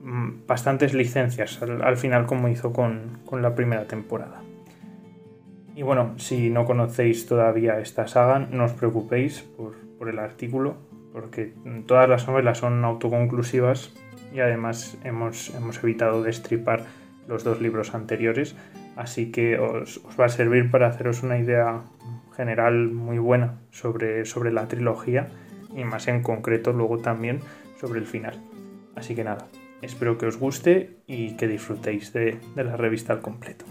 mm, 0.01 0.47
bastantes 0.47 0.93
licencias 0.93 1.61
al, 1.61 1.97
final 1.97 2.25
como 2.25 2.47
hizo 2.47 2.71
con, 2.71 3.19
la 3.31 3.53
primera 3.53 3.85
temporada. 3.85 4.41
Y 5.75 5.81
bueno, 5.81 6.13
si 6.17 6.49
no 6.49 6.65
conocéis 6.65 7.25
todavía 7.25 7.79
esta 7.79 8.07
saga, 8.07 8.39
no 8.39 8.65
os 8.65 8.73
preocupéis 8.73 9.41
por, 9.41 9.75
por 9.97 10.07
el 10.09 10.19
artículo, 10.19 10.75
porque 11.11 11.53
todas 11.85 12.07
las 12.07 12.27
novelas 12.27 12.59
son 12.59 12.83
autoconclusivas 12.85 13.93
y 14.33 14.39
además 14.39 14.97
hemos, 15.03 15.53
hemos 15.55 15.83
evitado 15.83 16.23
destripar 16.23 16.85
los 17.27 17.43
dos 17.43 17.61
libros 17.61 17.93
anteriores, 17.93 18.55
así 18.95 19.31
que 19.31 19.59
os, 19.59 20.01
va 20.19 20.25
a 20.25 20.29
servir 20.29 20.71
para 20.71 20.87
haceros 20.87 21.23
una 21.23 21.37
idea 21.37 21.81
general 22.35 22.89
muy 22.89 23.17
buena 23.19 23.59
sobre, 23.71 24.25
sobre 24.25 24.51
la 24.51 24.67
trilogía 24.67 25.29
y 25.75 25.83
más 25.83 26.07
en 26.07 26.23
concreto 26.23 26.73
luego 26.73 26.97
también 26.97 27.39
sobre 27.79 27.99
el 27.99 28.05
final. 28.05 28.41
Así 28.95 29.15
que 29.15 29.23
nada, 29.23 29.47
espero 29.81 30.17
que 30.17 30.25
os 30.25 30.37
guste 30.37 30.97
y 31.05 31.37
que 31.37 31.47
disfrutéis 31.47 32.11
de, 32.13 32.39
de 32.55 32.63
la 32.63 32.75
revista 32.75 33.13
al 33.13 33.21
completo. 33.21 33.65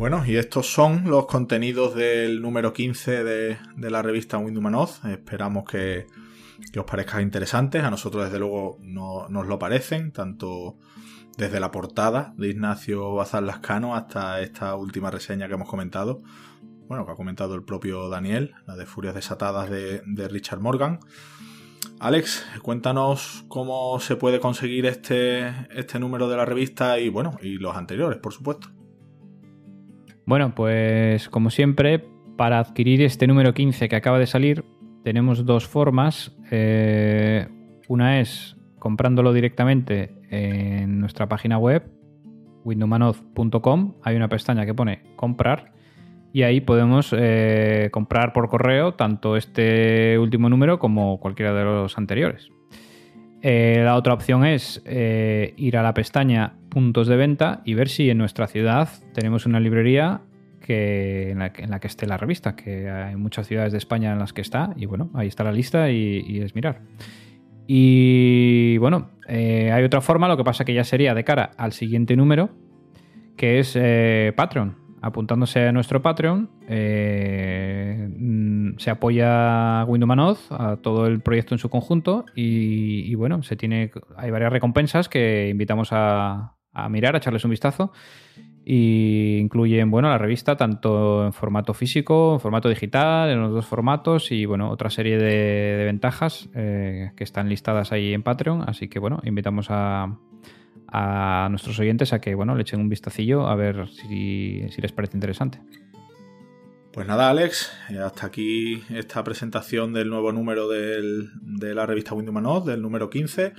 Bueno, 0.00 0.24
y 0.24 0.36
estos 0.36 0.66
son 0.66 1.10
los 1.10 1.26
contenidos 1.26 1.94
del 1.94 2.40
número 2.40 2.72
15 2.72 3.22
de, 3.22 3.58
de 3.76 3.90
la 3.90 4.00
revista 4.00 4.38
Windumanoz. 4.38 5.04
Esperamos 5.04 5.64
que, 5.70 6.06
os 6.74 6.84
parezcan 6.86 7.20
interesantes. 7.20 7.84
A 7.84 7.90
nosotros, 7.90 8.24
desde 8.24 8.38
luego, 8.38 8.78
no, 8.80 9.28
nos 9.28 9.46
lo 9.46 9.58
parecen, 9.58 10.10
tanto 10.10 10.78
desde 11.36 11.60
la 11.60 11.70
portada 11.70 12.32
de 12.38 12.48
Ignacio 12.48 13.12
Bazar 13.12 13.42
Lascano 13.42 13.94
hasta 13.94 14.40
esta 14.40 14.74
última 14.74 15.10
reseña 15.10 15.48
que 15.48 15.54
hemos 15.54 15.68
comentado. 15.68 16.22
Bueno, 16.88 17.04
que 17.04 17.12
ha 17.12 17.14
comentado 17.14 17.54
el 17.54 17.62
propio 17.62 18.08
Daniel, 18.08 18.54
la 18.66 18.76
de 18.76 18.86
Furias 18.86 19.14
Desatadas 19.14 19.68
de, 19.68 20.00
de 20.06 20.28
Richard 20.28 20.60
Morgan. 20.60 21.00
Alex, 21.98 22.46
cuéntanos 22.62 23.44
cómo 23.48 24.00
se 24.00 24.16
puede 24.16 24.40
conseguir 24.40 24.86
este, 24.86 25.68
este 25.78 25.98
número 25.98 26.26
de 26.30 26.38
la 26.38 26.46
revista 26.46 26.98
y 26.98 27.10
bueno, 27.10 27.36
y 27.42 27.58
los 27.58 27.76
anteriores, 27.76 28.18
por 28.18 28.32
supuesto. 28.32 28.79
Bueno, 30.26 30.54
pues 30.54 31.28
como 31.28 31.50
siempre, 31.50 32.04
para 32.36 32.58
adquirir 32.58 33.02
este 33.02 33.26
número 33.26 33.54
15 33.54 33.88
que 33.88 33.96
acaba 33.96 34.18
de 34.18 34.26
salir, 34.26 34.64
tenemos 35.02 35.44
dos 35.44 35.66
formas. 35.66 36.36
Eh, 36.50 37.48
una 37.88 38.20
es 38.20 38.56
comprándolo 38.78 39.32
directamente 39.32 40.14
en 40.30 41.00
nuestra 41.00 41.28
página 41.28 41.58
web, 41.58 41.90
windowmanoz.com. 42.64 43.94
Hay 44.02 44.16
una 44.16 44.28
pestaña 44.28 44.64
que 44.66 44.74
pone 44.74 45.02
comprar 45.16 45.72
y 46.32 46.42
ahí 46.42 46.60
podemos 46.60 47.14
eh, 47.16 47.88
comprar 47.92 48.32
por 48.32 48.48
correo 48.48 48.94
tanto 48.94 49.36
este 49.36 50.18
último 50.18 50.48
número 50.48 50.78
como 50.78 51.18
cualquiera 51.18 51.52
de 51.52 51.64
los 51.64 51.98
anteriores. 51.98 52.50
Eh, 53.42 53.80
la 53.84 53.96
otra 53.96 54.14
opción 54.14 54.44
es 54.44 54.82
ir 54.86 55.76
a 55.76 55.82
la 55.82 55.94
pestaña 55.94 56.54
puntos 56.68 57.08
de 57.08 57.16
venta 57.16 57.62
y 57.64 57.74
ver 57.74 57.88
si 57.88 58.10
en 58.10 58.18
nuestra 58.18 58.46
ciudad 58.46 58.88
tenemos 59.14 59.46
una 59.46 59.60
librería 59.60 60.20
en, 60.72 61.38
la, 61.38 61.80
que 61.80 61.86
esté 61.86 62.06
la 62.06 62.16
revista, 62.16 62.54
que 62.54 62.88
hay 62.88 63.16
muchas 63.16 63.46
ciudades 63.46 63.72
de 63.72 63.78
España 63.78 64.12
en 64.12 64.18
las 64.18 64.32
que 64.32 64.40
está, 64.40 64.72
y 64.76 64.86
bueno, 64.86 65.10
ahí 65.14 65.28
está 65.28 65.44
la 65.44 65.52
lista 65.52 65.90
y, 65.90 66.40
es 66.40 66.54
mirar. 66.54 66.80
Y 67.66 68.78
bueno, 68.78 69.10
eh, 69.28 69.70
hay 69.72 69.84
otra 69.84 70.00
forma, 70.00 70.28
lo 70.28 70.36
que 70.36 70.44
pasa 70.44 70.64
que 70.64 70.74
ya 70.74 70.84
sería 70.84 71.14
de 71.14 71.24
cara 71.24 71.50
al 71.56 71.72
siguiente 71.72 72.16
número, 72.16 72.50
que 73.36 73.58
es 73.58 73.76
eh, 73.76 74.32
Patreon. 74.36 74.79
Apuntándose 75.02 75.66
a 75.66 75.72
nuestro 75.72 76.02
Patreon, 76.02 76.50
eh, 76.68 78.08
mm, 78.16 78.78
se 78.78 78.90
apoya 78.90 79.80
a 79.80 79.84
Windows 79.84 80.46
a 80.50 80.76
todo 80.76 81.06
el 81.06 81.20
proyecto 81.20 81.54
en 81.54 81.58
su 81.58 81.70
conjunto 81.70 82.26
y, 82.34 83.14
bueno, 83.14 83.42
se 83.42 83.56
tiene, 83.56 83.90
hay 84.16 84.30
varias 84.30 84.52
recompensas 84.52 85.08
que 85.08 85.48
invitamos 85.48 85.88
a, 85.92 86.56
a 86.72 86.88
mirar, 86.88 87.14
a 87.14 87.18
echarles 87.18 87.44
un 87.44 87.50
vistazo 87.50 87.92
y 88.64 89.38
incluyen 89.38 89.90
bueno 89.90 90.08
la 90.08 90.18
revista 90.18 90.56
tanto 90.56 91.24
en 91.24 91.32
formato 91.32 91.74
físico, 91.74 92.34
en 92.34 92.40
formato 92.40 92.68
digital, 92.68 93.30
en 93.30 93.40
los 93.40 93.52
dos 93.52 93.66
formatos 93.66 94.30
y 94.32 94.44
bueno 94.44 94.70
otra 94.70 94.90
serie 94.90 95.18
de, 95.18 95.84
ventajas 95.84 96.48
eh, 96.54 97.12
que 97.16 97.24
están 97.24 97.48
listadas 97.48 97.92
ahí 97.92 98.12
en 98.12 98.22
Patreon. 98.22 98.62
Así 98.68 98.88
que 98.88 98.98
bueno 98.98 99.20
invitamos 99.24 99.68
a, 99.70 100.18
nuestros 101.50 101.78
oyentes 101.78 102.12
a 102.12 102.20
que 102.20 102.34
bueno 102.34 102.54
le 102.54 102.62
echen 102.62 102.80
un 102.80 102.88
vistacillo 102.88 103.46
a 103.46 103.54
ver 103.54 103.88
si, 103.88 104.62
les 104.78 104.92
parece 104.92 105.16
interesante. 105.16 105.60
Pues 106.92 107.06
nada, 107.06 107.30
Alex, 107.30 107.72
eh, 107.90 107.98
hasta 107.98 108.26
aquí 108.26 108.82
esta 108.90 109.22
presentación 109.22 109.92
del 109.92 110.08
nuevo 110.08 110.32
número 110.32 110.68
de 110.68 111.74
la 111.74 111.86
revista 111.86 112.14
Windows 112.14 112.66
del 112.66 112.82
número 112.82 113.08
15. 113.08 113.52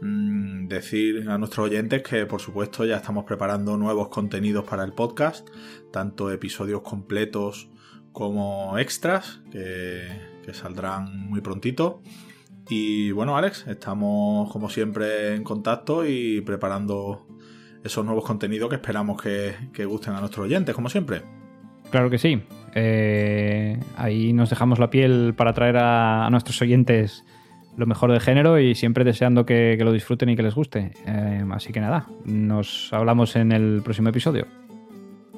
Mm, 0.00 0.68
decir 0.68 1.28
a 1.28 1.38
nuestros 1.38 1.66
oyentes 1.66 2.02
que 2.02 2.24
por 2.26 2.40
supuesto 2.40 2.84
ya 2.84 2.96
estamos 2.96 3.24
preparando 3.24 3.76
nuevos 3.76 4.08
contenidos 4.08 4.64
para 4.64 4.84
el 4.84 4.92
podcast, 4.92 5.48
tanto 5.92 6.30
episodios 6.30 6.82
completos 6.82 7.68
como 8.12 8.78
extras 8.78 9.40
que, 9.50 10.06
saldrán 10.52 11.28
muy 11.28 11.42
prontito. 11.42 12.00
Y 12.68 13.10
bueno, 13.12 13.36
Alex, 13.36 13.66
estamos 13.66 14.52
como 14.52 14.68
siempre 14.68 15.34
en 15.34 15.44
contacto 15.44 16.06
y 16.06 16.40
preparando 16.42 17.26
esos 17.82 18.04
nuevos 18.04 18.24
contenidos 18.24 18.68
que 18.68 18.76
esperamos 18.76 19.20
que, 19.22 19.84
gusten 19.84 20.14
a 20.14 20.20
nuestros 20.20 20.44
oyentes, 20.46 20.74
como 20.74 20.88
siempre. 20.88 21.22
Claro 21.90 22.10
que 22.10 22.18
sí. 22.18 22.42
Eh, 22.74 23.80
ahí 23.96 24.32
nos 24.32 24.50
dejamos 24.50 24.78
la 24.78 24.90
piel 24.90 25.34
para 25.36 25.54
traer 25.54 25.78
a 25.78 26.28
nuestros 26.30 26.60
oyentes 26.60 27.24
lo 27.78 27.86
mejor 27.86 28.10
del 28.10 28.20
género 28.20 28.58
y 28.58 28.74
siempre 28.74 29.04
deseando 29.04 29.46
que, 29.46 29.78
lo 29.80 29.92
disfruten 29.92 30.28
y 30.28 30.36
que 30.36 30.42
les 30.42 30.54
guste. 30.54 30.92
Eh, 31.06 31.44
así 31.52 31.72
que 31.72 31.80
nada, 31.80 32.06
nos 32.24 32.92
hablamos 32.92 33.36
en 33.36 33.52
el 33.52 33.80
próximo 33.82 34.10
episodio. 34.10 34.46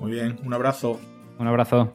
Muy 0.01 0.13
bien, 0.13 0.39
un 0.43 0.55
abrazo. 0.55 0.99
Un 1.39 1.47
abrazo. 1.47 1.95